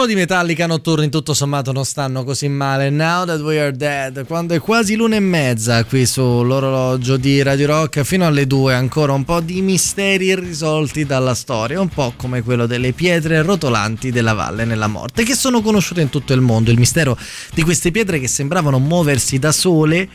[0.00, 2.88] Po' di Metallica notturni tutto sommato non stanno così male.
[2.88, 7.66] Now that we are dead, quando è quasi l'una e mezza qui sull'orologio di Radio
[7.66, 12.40] Rock fino alle due, ancora un po' di misteri irrisolti dalla storia, un po' come
[12.40, 16.70] quello delle pietre rotolanti della valle nella morte, che sono conosciute in tutto il mondo.
[16.70, 17.18] Il mistero
[17.52, 20.08] di queste pietre che sembravano muoversi da sole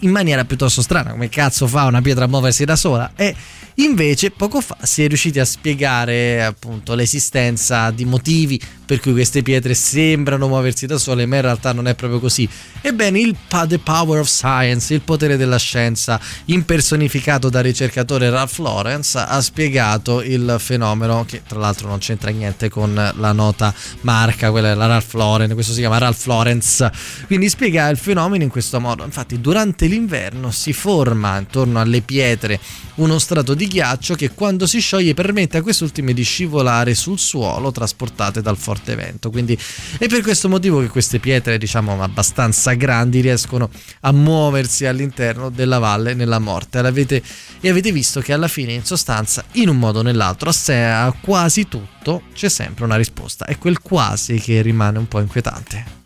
[0.00, 3.12] in maniera piuttosto strana, come cazzo fa una pietra a muoversi da sola?
[3.16, 3.34] E
[3.76, 8.60] invece poco fa si è riusciti a spiegare appunto l'esistenza di motivi
[8.92, 12.46] per cui queste pietre sembrano muoversi da sole, ma in realtà non è proprio così.
[12.82, 19.16] Ebbene, il The Power of Science, il potere della scienza, impersonificato dal ricercatore Ralph Lawrence,
[19.18, 23.72] ha spiegato il fenomeno, che tra l'altro non c'entra niente con la nota
[24.02, 26.92] marca, quella è la Ralph Lauren, questo si chiama Ralph Lawrence.
[27.26, 29.04] Quindi spiega il fenomeno in questo modo.
[29.04, 32.60] Infatti, durante l'inverno si forma intorno alle pietre
[32.96, 37.72] uno strato di ghiaccio che quando si scioglie permette a quest'ultime di scivolare sul suolo
[37.72, 39.30] trasportate dal forte vento.
[39.30, 39.58] Quindi
[39.98, 43.70] è per questo motivo che queste pietre, diciamo abbastanza grandi, riescono
[44.00, 46.82] a muoversi all'interno della valle nella morte.
[46.82, 47.22] L'avete-
[47.60, 51.68] e avete visto che alla fine, in sostanza, in un modo o nell'altro, a quasi
[51.68, 53.44] tutto c'è sempre una risposta.
[53.44, 56.00] È quel quasi che rimane un po' inquietante.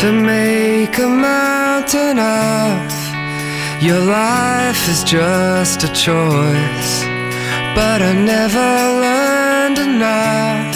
[0.00, 2.90] To make a mountain of
[3.82, 6.92] your life is just a choice.
[7.76, 8.70] But I never
[9.04, 10.74] learned enough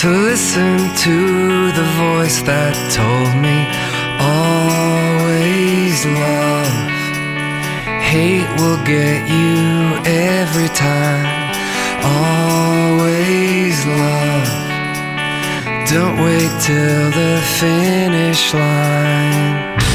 [0.00, 0.76] to listen
[1.06, 1.16] to
[1.78, 3.58] the voice that told me
[4.18, 6.74] always love.
[8.10, 9.54] Hate will get you
[10.04, 11.26] every time.
[12.02, 14.59] Always love.
[15.92, 19.89] Don't wait till the finish line.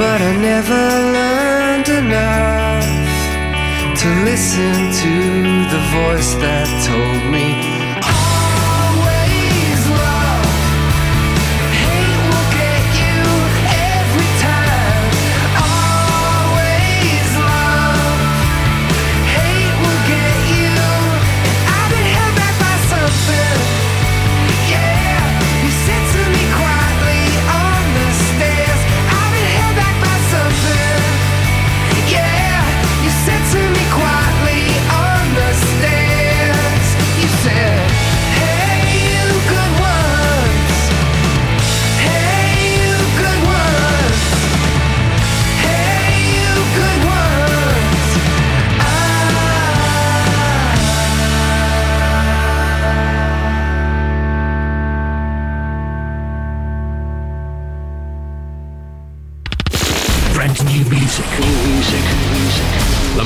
[0.00, 0.82] But I never
[1.12, 2.86] learned enough
[4.00, 5.14] to listen to
[5.74, 7.69] the voice that told me.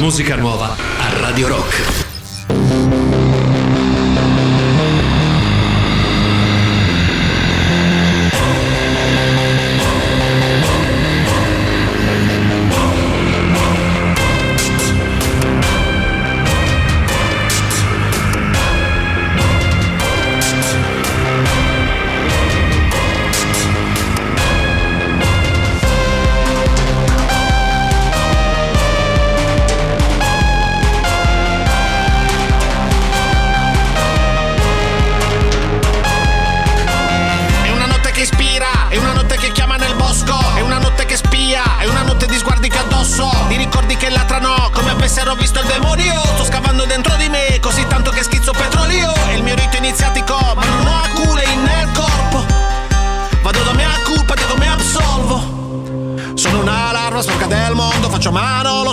[0.05, 2.14] Musica nuova a Radio Rock.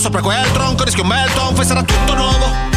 [0.01, 2.70] Sopra quel tronco rischio un bel tonfo e sarà tutto nuovo.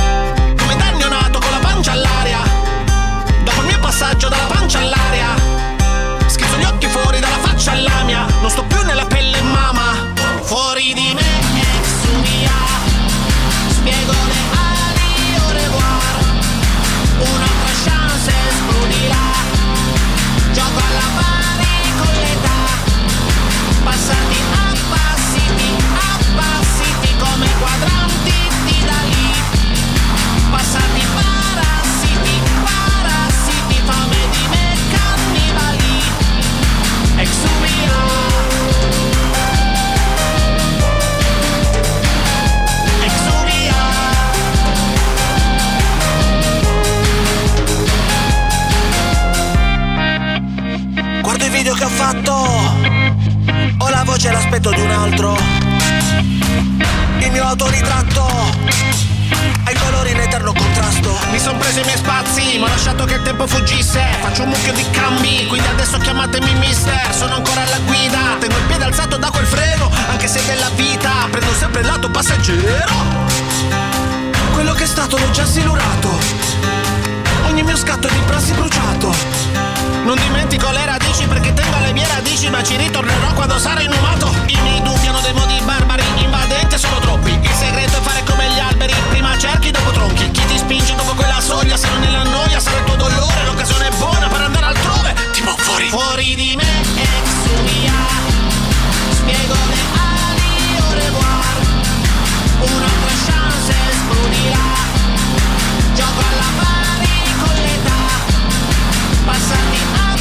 [54.45, 55.37] L'aspetto di un altro.
[57.19, 58.27] Il mio autoritratto
[59.65, 61.19] ha i colori in eterno contrasto.
[61.31, 64.03] Mi son preso i miei spazi, ma ho lasciato che il tempo fuggisse.
[64.21, 67.15] Faccio un mucchio di cambi, quindi adesso chiamatemi mister.
[67.15, 69.91] Sono ancora alla guida, tengo il piede alzato da quel freno.
[70.11, 72.93] Anche se della vita prendo sempre il lato passeggero.
[74.53, 76.11] Quello che è stato l'ho già silurato.
[77.47, 79.15] Ogni mio scatto è di prassi bruciato.
[80.05, 80.85] Non dimentico le
[81.25, 85.07] radici perché tengo le mie radici Ma ci ritornerò quando sarò inumato I miei dubbi
[85.07, 87.39] hanno dei modi barbari Invadenti sono troppi.
[87.41, 90.31] Il segreto è fare come gli alberi Prima cerchi, dopo tronchi.
[90.31, 93.45] Chi ti spinge dopo quella soglia Se non è la noia sarà il tuo dolore.
[93.45, 95.89] L'occasione è buona per andare altrove Tipo fuori.
[95.89, 97.09] Fuori di me e
[97.43, 97.93] su via
[99.11, 101.57] Spiego le ali au revoir
[102.61, 104.73] Un'altra chance esplodirà
[105.95, 108.03] Gioco alla pari con l'età.
[109.25, 110.14] Passati appassiti,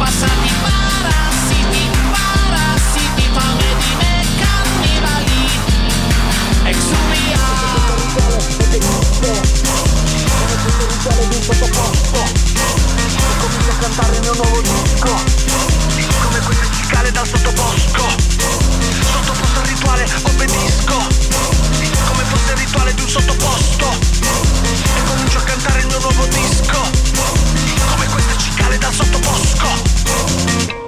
[0.00, 5.44] Passati parassiti, parassiti, fame di me cannibali.
[6.64, 7.38] Exuvia.
[13.38, 15.14] Comincio a cantare il mio nuovo disco
[16.22, 18.04] Come queste cicale dal sottobosco
[19.12, 21.89] Sottoposto al rituale obbedisco
[22.20, 23.88] Come fosse il rituale di un sottoposto.
[23.88, 26.90] E comincio a cantare il mio nuovo disco.
[27.88, 30.79] Come queste cicale dal sottobosco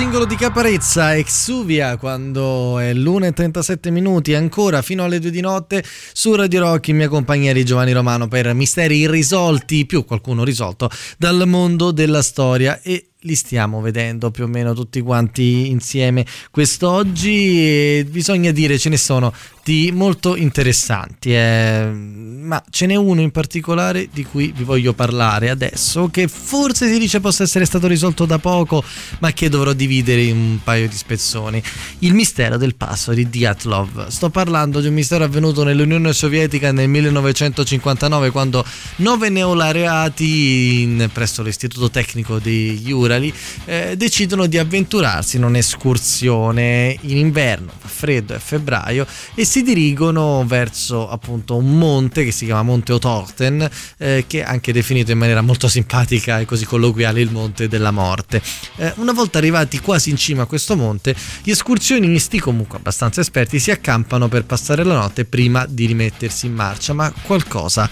[0.00, 6.34] singolo di Caparezza, Exuvia, quando è l'1.37 minuti, ancora fino alle 2 di notte, su
[6.34, 11.46] Radio Rock in mia compagnia di Giovanni Romano per misteri irrisolti, più qualcuno risolto, dal
[11.46, 12.80] mondo della storia.
[12.80, 18.88] E li stiamo vedendo più o meno tutti quanti insieme quest'oggi e bisogna dire ce
[18.88, 19.32] ne sono
[19.62, 25.50] di molto interessanti eh, ma ce n'è uno in particolare di cui vi voglio parlare
[25.50, 28.82] adesso che forse si dice possa essere stato risolto da poco
[29.18, 31.62] ma che dovrò dividere in un paio di spezzoni.
[32.00, 36.88] Il mistero del passo di Dyatlov sto parlando di un mistero avvenuto nell'Unione Sovietica nel
[36.88, 38.64] 1959 quando
[38.96, 42.80] nove neolaureati presso l'istituto tecnico di
[43.10, 43.34] Urali
[43.64, 50.44] eh, decidono di avventurarsi in un'escursione in inverno, fa freddo, è febbraio e si dirigono
[50.46, 53.68] verso appunto un monte che si chiama Monte Otorten
[53.98, 57.90] eh, che è anche definito in maniera molto simpatica e così colloquiale il Monte della
[57.90, 58.40] Morte.
[58.76, 63.58] Eh, una volta arrivati quasi in cima a questo monte, gli escursionisti, comunque abbastanza esperti,
[63.58, 67.88] si accampano per passare la notte prima di rimettersi in marcia, ma qualcosa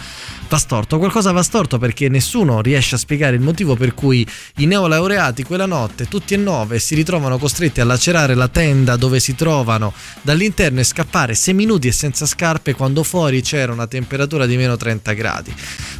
[0.48, 4.26] va storto, qualcosa va storto perché nessuno riesce a spiegare il motivo per cui
[4.56, 9.20] i neolaureati quella notte, tutti e nove, si ritrovano costretti a lacerare la tenda dove
[9.20, 9.92] si trovano
[10.22, 15.12] dall'interno e scappare seminuti e senza scarpe quando fuori c'era una temperatura di meno 30
[15.12, 15.54] gradi.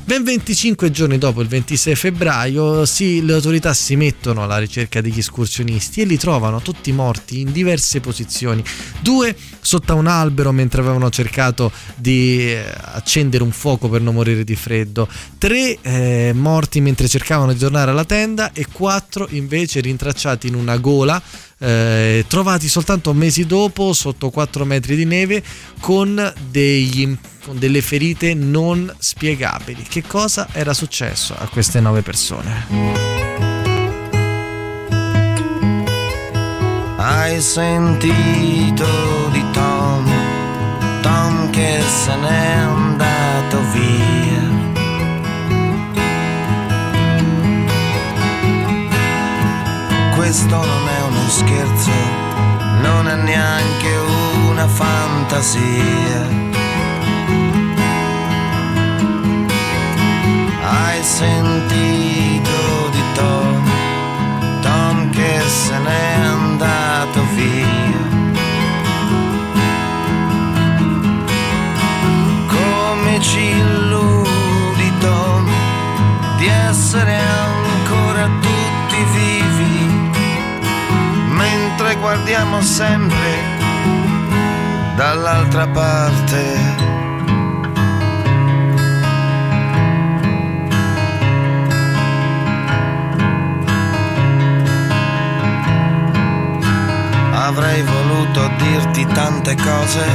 [0.05, 5.19] Ben 25 giorni dopo, il 26 febbraio, sì, le autorità si mettono alla ricerca degli
[5.19, 8.65] escursionisti e li trovano tutti morti in diverse posizioni.
[9.01, 9.37] Due
[9.69, 14.57] sotto un albero mentre avevano cercato di eh, accendere un fuoco per non morire di
[14.57, 20.55] freddo, tre eh, morti mentre cercavano di tornare alla tenda e quattro invece rintracciati in
[20.55, 21.21] una gola
[21.59, 25.43] eh, trovati soltanto mesi dopo sotto 4 metri di neve
[25.81, 27.15] con, degli-
[27.45, 29.83] con delle ferite non spiegabili.
[29.83, 33.67] Che cosa era successo a queste nove persone?
[36.97, 39.48] Hai sentito di
[41.59, 44.47] che se n'è andato via.
[50.15, 51.91] Questo non è uno scherzo,
[52.81, 53.93] non è neanche
[54.49, 56.23] una fantasia.
[60.63, 62.59] Hai sentito
[62.93, 63.71] di Tom,
[64.61, 67.78] Tom che se n'è andato via.
[73.19, 75.51] Come ci illudi Tom
[76.37, 80.11] di essere ancora tutti vivi,
[81.31, 83.57] mentre guardiamo sempre
[84.95, 86.77] dall'altra parte.
[97.33, 100.07] Avrei voluto dirti tante cose,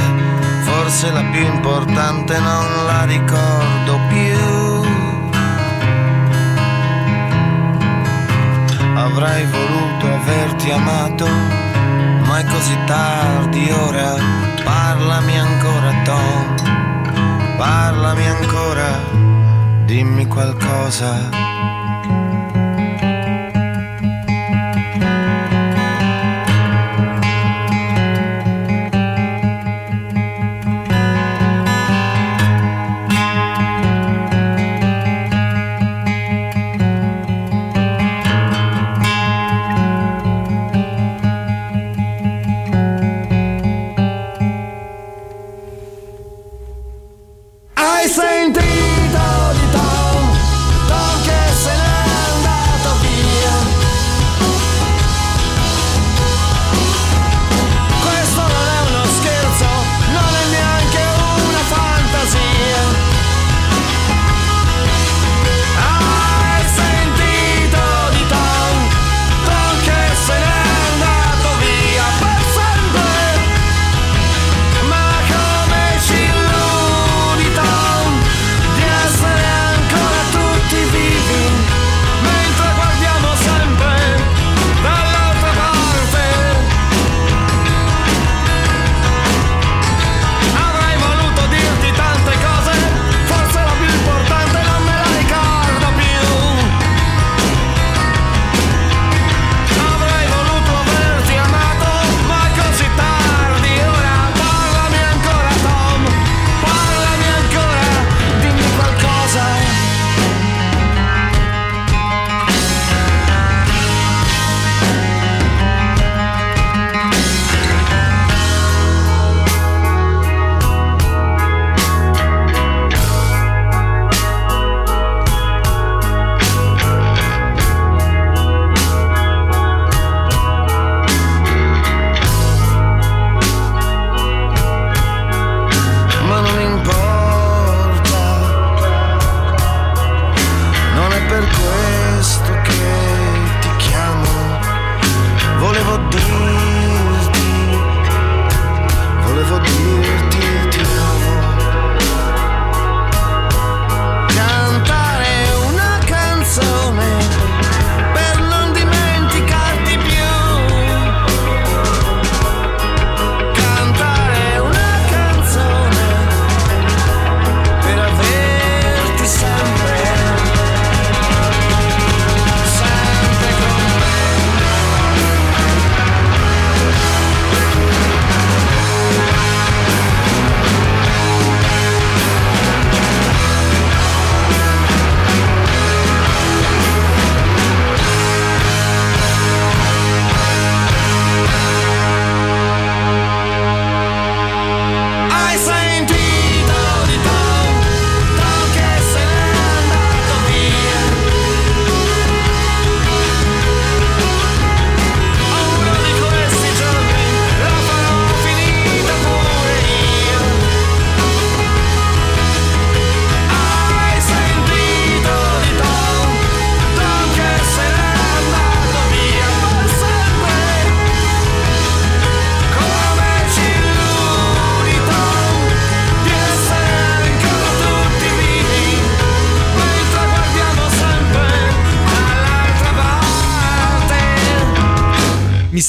[0.74, 4.82] forse la più importante non la ricordo più.
[8.96, 11.26] Avrei voluto averti amato,
[12.26, 14.14] ma è così tardi ora.
[14.64, 18.90] Parlami ancora, Tom, parlami ancora,
[19.84, 21.73] dimmi qualcosa.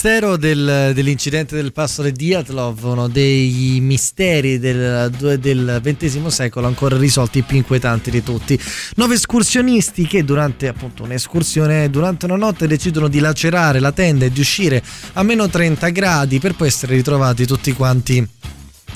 [0.06, 5.10] Mistero del- dell'incidente del pastore Diatlov, uno dei misteri del,
[5.40, 8.60] del XX secolo ancora risolti più inquietanti di tutti.
[8.98, 14.32] Nove escursionisti che durante appunto un'escursione, durante una notte decidono di lacerare la tenda e
[14.32, 14.84] di uscire
[15.14, 18.28] a meno 30 gradi per poi essere ritrovati tutti quanti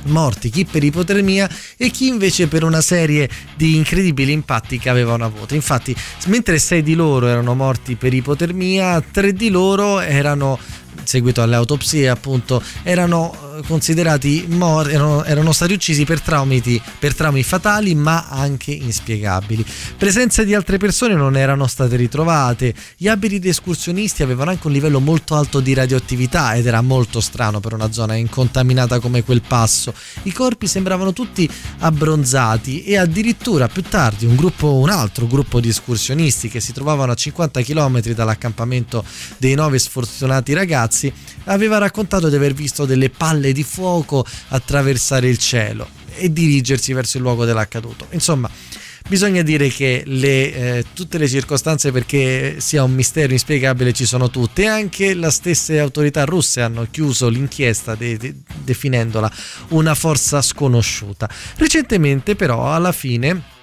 [0.04, 5.26] morti, chi per ipotermia e chi invece per una serie di incredibili impatti che avevano
[5.26, 5.56] avuto.
[5.56, 5.96] Infatti,
[6.28, 10.60] mentre sei di loro erano morti per ipotermia, tre di loro erano
[11.04, 16.62] seguito alle autopsie appunto erano considerati morti erano, erano stati uccisi per traumi,
[17.00, 19.66] per traumi fatali ma anche inspiegabili.
[19.98, 22.74] Presenze di altre persone non erano state ritrovate.
[22.98, 27.20] Gli abiti di escursionisti avevano anche un livello molto alto di radioattività ed era molto
[27.20, 29.94] strano per una zona incontaminata come quel passo.
[30.24, 31.50] I corpi sembravano tutti
[31.80, 37.12] abbronzati e addirittura più tardi un gruppo un altro gruppo di escursionisti che si trovavano
[37.12, 39.04] a 50 km dall'accampamento
[39.38, 41.12] dei nove sfortunati ragazzi
[41.46, 47.18] aveva raccontato di aver visto delle palle di fuoco attraversare il cielo e dirigersi verso
[47.18, 48.08] il luogo dell'accaduto.
[48.12, 48.50] Insomma,
[49.08, 54.30] bisogna dire che le, eh, tutte le circostanze perché sia un mistero inspiegabile ci sono
[54.30, 59.32] tutte anche le stesse autorità russe hanno chiuso l'inchiesta de- de- definendola
[59.70, 61.30] una forza sconosciuta.
[61.58, 63.58] Recentemente però alla fine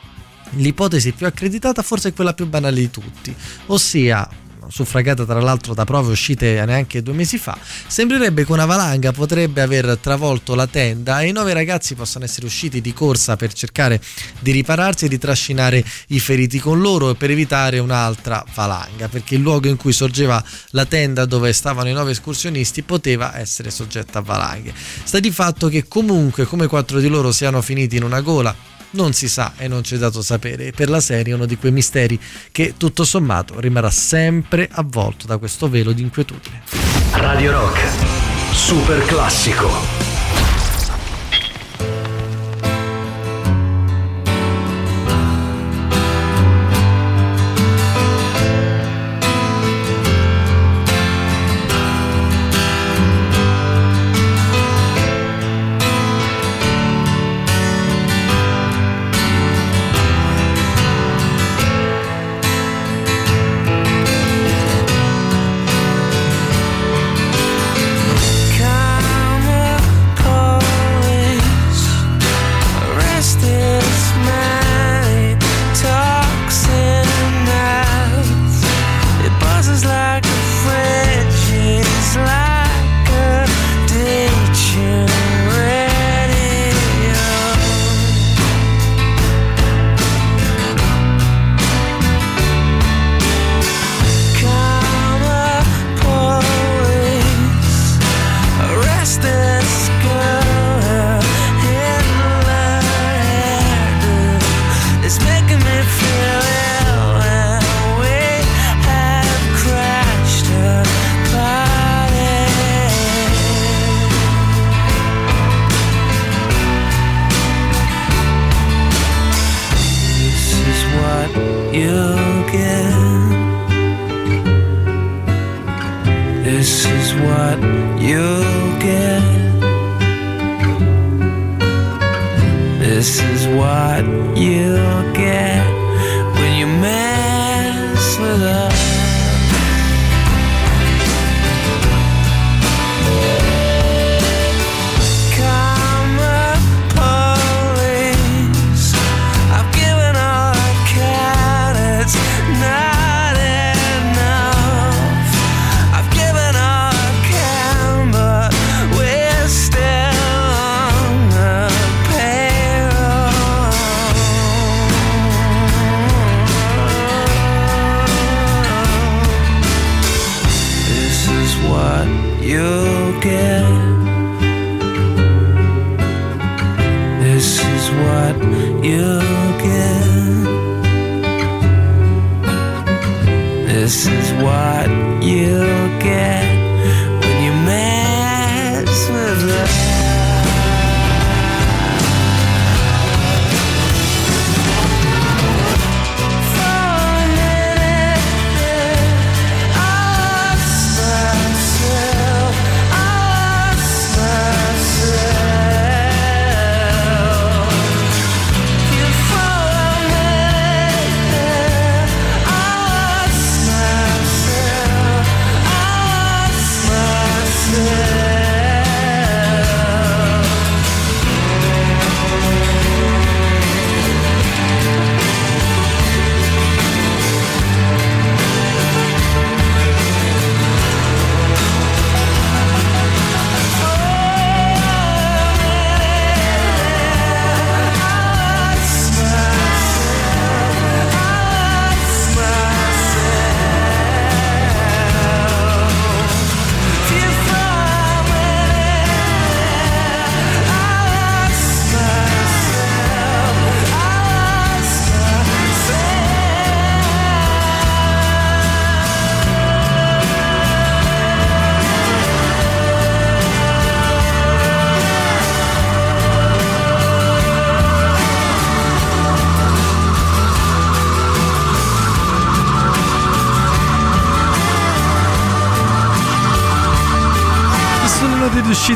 [0.51, 3.35] l'ipotesi più accreditata forse è quella più banale di tutti,
[3.67, 4.29] ossia
[4.69, 7.57] suffragata tra l'altro da prove uscite neanche due mesi fa,
[7.87, 12.47] sembrerebbe che una valanga potrebbe aver travolto la tenda e i nove ragazzi possano essere
[12.47, 14.01] usciti di corsa per cercare
[14.41, 19.41] di ripararsi e di trascinare i feriti con loro per evitare un'altra valanga, perché il
[19.41, 24.23] luogo in cui sorgeva la tenda dove stavano i nove escursionisti poteva essere soggetta a
[24.23, 24.73] valanghe.
[25.05, 29.13] Sta di fatto che comunque come quattro di loro siano finiti in una gola non
[29.13, 30.73] si sa e non c'è dato sapere.
[30.73, 32.19] Per la serie è uno di quei misteri
[32.51, 36.63] che tutto sommato rimarrà sempre avvolto da questo velo di inquietudine.
[37.13, 37.81] Radio Rock,
[38.53, 40.16] super classico.
[99.19, 100.26] This girl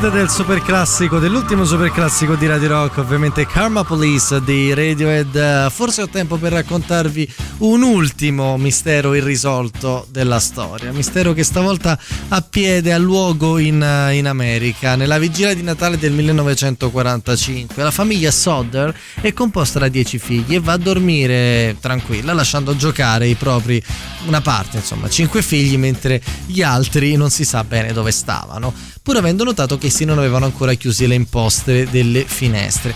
[0.00, 5.68] uscita del super classico, dell'ultimo super classico di Radio Rock, ovviamente Karma Police di Radiohead.
[5.70, 10.90] Forse ho tempo per raccontarvi un ultimo mistero irrisolto della storia.
[10.92, 11.98] Mistero che stavolta
[12.28, 14.96] ha piede a luogo in, in America.
[14.96, 20.60] Nella vigilia di Natale del 1945, la famiglia Sodder è composta da 10 figli e
[20.60, 23.82] va a dormire tranquilla, lasciando giocare i propri,
[24.26, 28.72] una parte, insomma, 5 figli, mentre gli altri non si sa bene dove stavano
[29.02, 32.94] pur avendo notato che essi non avevano ancora chiusi le imposte delle finestre.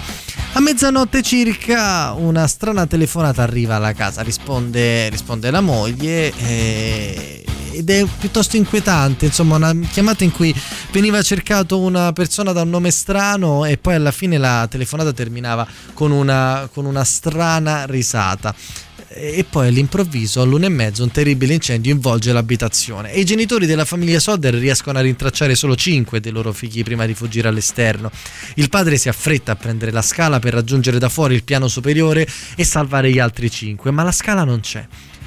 [0.52, 7.90] A mezzanotte circa una strana telefonata arriva alla casa, risponde, risponde la moglie eh, ed
[7.90, 10.54] è piuttosto inquietante, insomma una chiamata in cui
[10.92, 15.66] veniva cercato una persona da un nome strano e poi alla fine la telefonata terminava
[15.94, 18.54] con una, con una strana risata
[19.16, 23.84] e poi all'improvviso all'una e mezzo un terribile incendio involge l'abitazione e i genitori della
[23.84, 28.10] famiglia Sodder riescono a rintracciare solo 5 dei loro figli prima di fuggire all'esterno.
[28.56, 32.26] Il padre si affretta a prendere la scala per raggiungere da fuori il piano superiore
[32.56, 34.84] e salvare gli altri 5, ma la scala non c'è.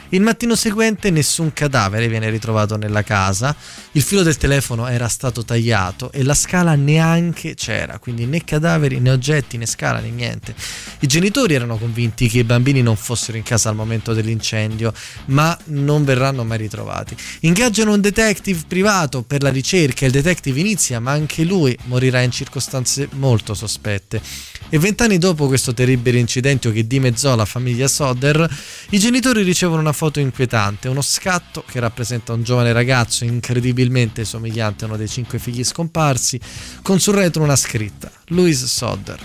[0.09, 3.53] Il mattino seguente nessun cadavere viene ritrovato nella casa,
[3.91, 8.99] il filo del telefono era stato tagliato e la scala neanche c'era, quindi né cadaveri
[8.99, 10.55] né oggetti né scala né niente.
[10.99, 14.93] I genitori erano convinti che i bambini non fossero in casa al momento dell'incendio,
[15.25, 17.13] ma non verranno mai ritrovati.
[17.41, 22.31] Ingaggiano un detective privato per la ricerca, il detective inizia, ma anche lui morirà in
[22.31, 24.21] circostanze molto sospette.
[24.69, 28.49] E vent'anni dopo questo terribile incidente che dimezzò la famiglia Sodder,
[28.89, 34.83] i genitori ricevono una foto inquietante, uno scatto che rappresenta un giovane ragazzo incredibilmente somigliante
[34.83, 36.39] a uno dei cinque figli scomparsi,
[36.83, 39.19] con sul retro una scritta, Louis Sodder.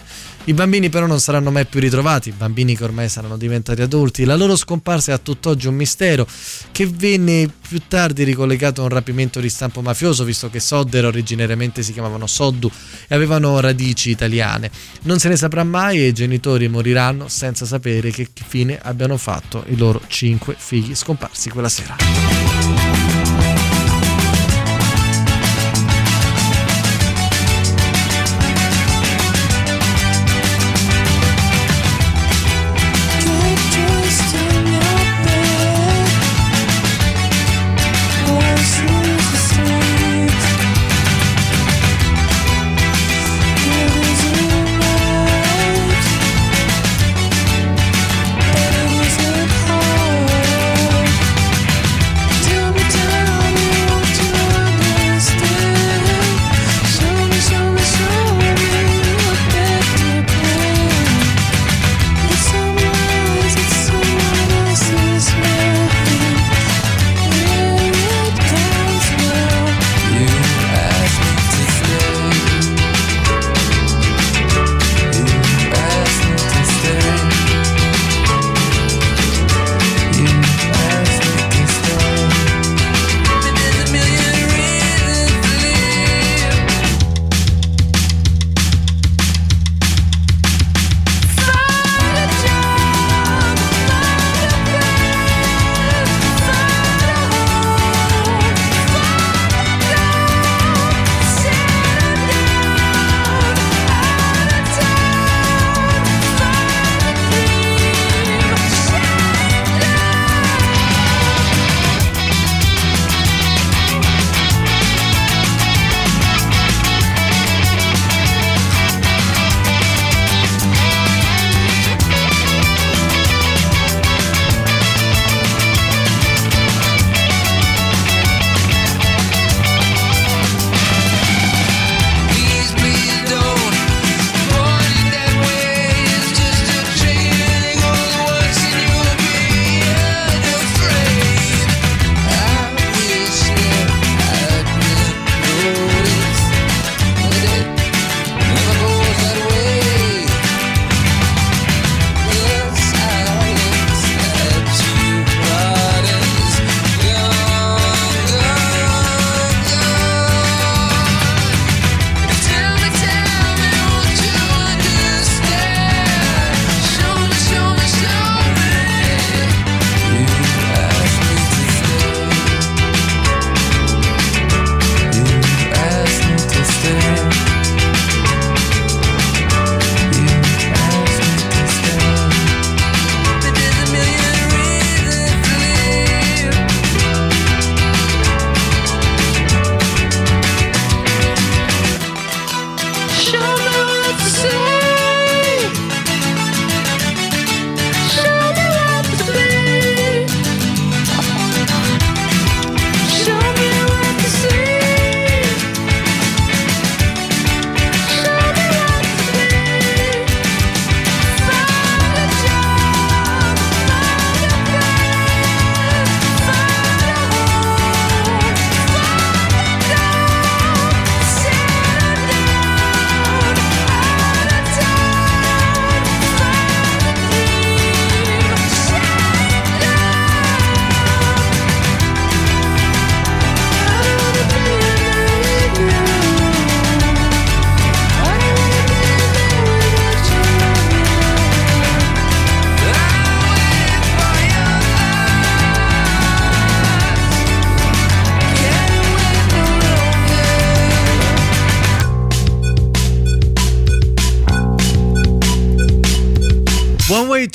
[0.44, 4.34] I bambini però non saranno mai più ritrovati, bambini che ormai saranno diventati adulti, la
[4.34, 6.26] loro scomparsa è a tutt'oggi un mistero
[6.72, 11.84] che venne più tardi ricollegato a un rapimento di stampo mafioso, visto che Sodder originariamente
[11.84, 12.68] si chiamavano Soddu
[13.06, 14.68] e avevano radici italiane.
[15.02, 19.64] Non se ne saprà mai e i genitori moriranno senza sapere che fine abbiano fatto
[19.68, 22.51] i loro cinque figli scomparsi quella sera.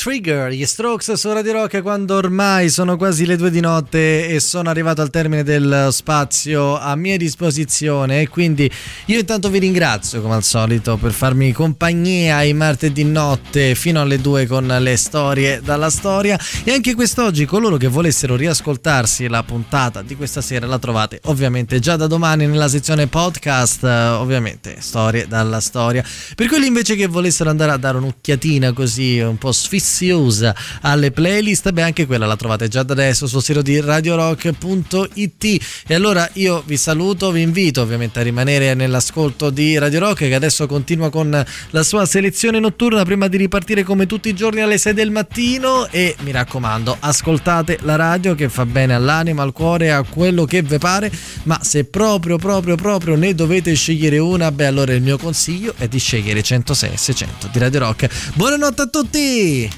[0.08, 4.40] Trigger, gli Strokes su Radio Rock quando ormai sono quasi le due di notte e
[4.40, 8.22] sono arrivato al termine del spazio a mia disposizione.
[8.22, 8.72] E quindi
[9.10, 14.20] io intanto vi ringrazio come al solito per farmi compagnia i martedì notte fino alle
[14.20, 16.38] due con le storie dalla storia.
[16.66, 21.80] E anche quest'oggi coloro che volessero riascoltarsi la puntata di questa sera la trovate ovviamente
[21.80, 26.04] già da domani nella sezione podcast eh, ovviamente storie dalla storia.
[26.36, 31.72] Per quelli invece che volessero andare a dare un'occhiatina così un po' sfiziosa alle playlist,
[31.72, 35.46] beh anche quella la trovate già da adesso sul sito di radiorock.it
[35.88, 40.34] e allora io vi saluto, vi invito ovviamente a rimanere nell'ascolto di Radio Rock che
[40.34, 44.78] adesso continua con la sua selezione notturna prima di ripartire come tutti i giorni alle
[44.78, 49.92] 6 del mattino e mi raccomando ascoltate la radio che fa bene all'anima, al cuore,
[49.92, 51.12] a quello che vi pare,
[51.44, 55.88] ma se proprio proprio proprio ne dovete scegliere una, beh allora il mio consiglio è
[55.88, 58.10] di scegliere 106 e 600 di Radio Rock.
[58.34, 59.70] Buonanotte a tutti!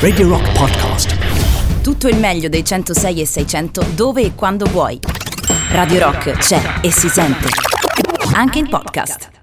[0.00, 1.16] Radio Rock Podcast.
[1.82, 4.98] Tutto il meglio dei 106 e 600 dove e quando vuoi.
[5.70, 7.69] Radio Rock c'è e si sente.
[8.34, 9.39] Anche in podcast.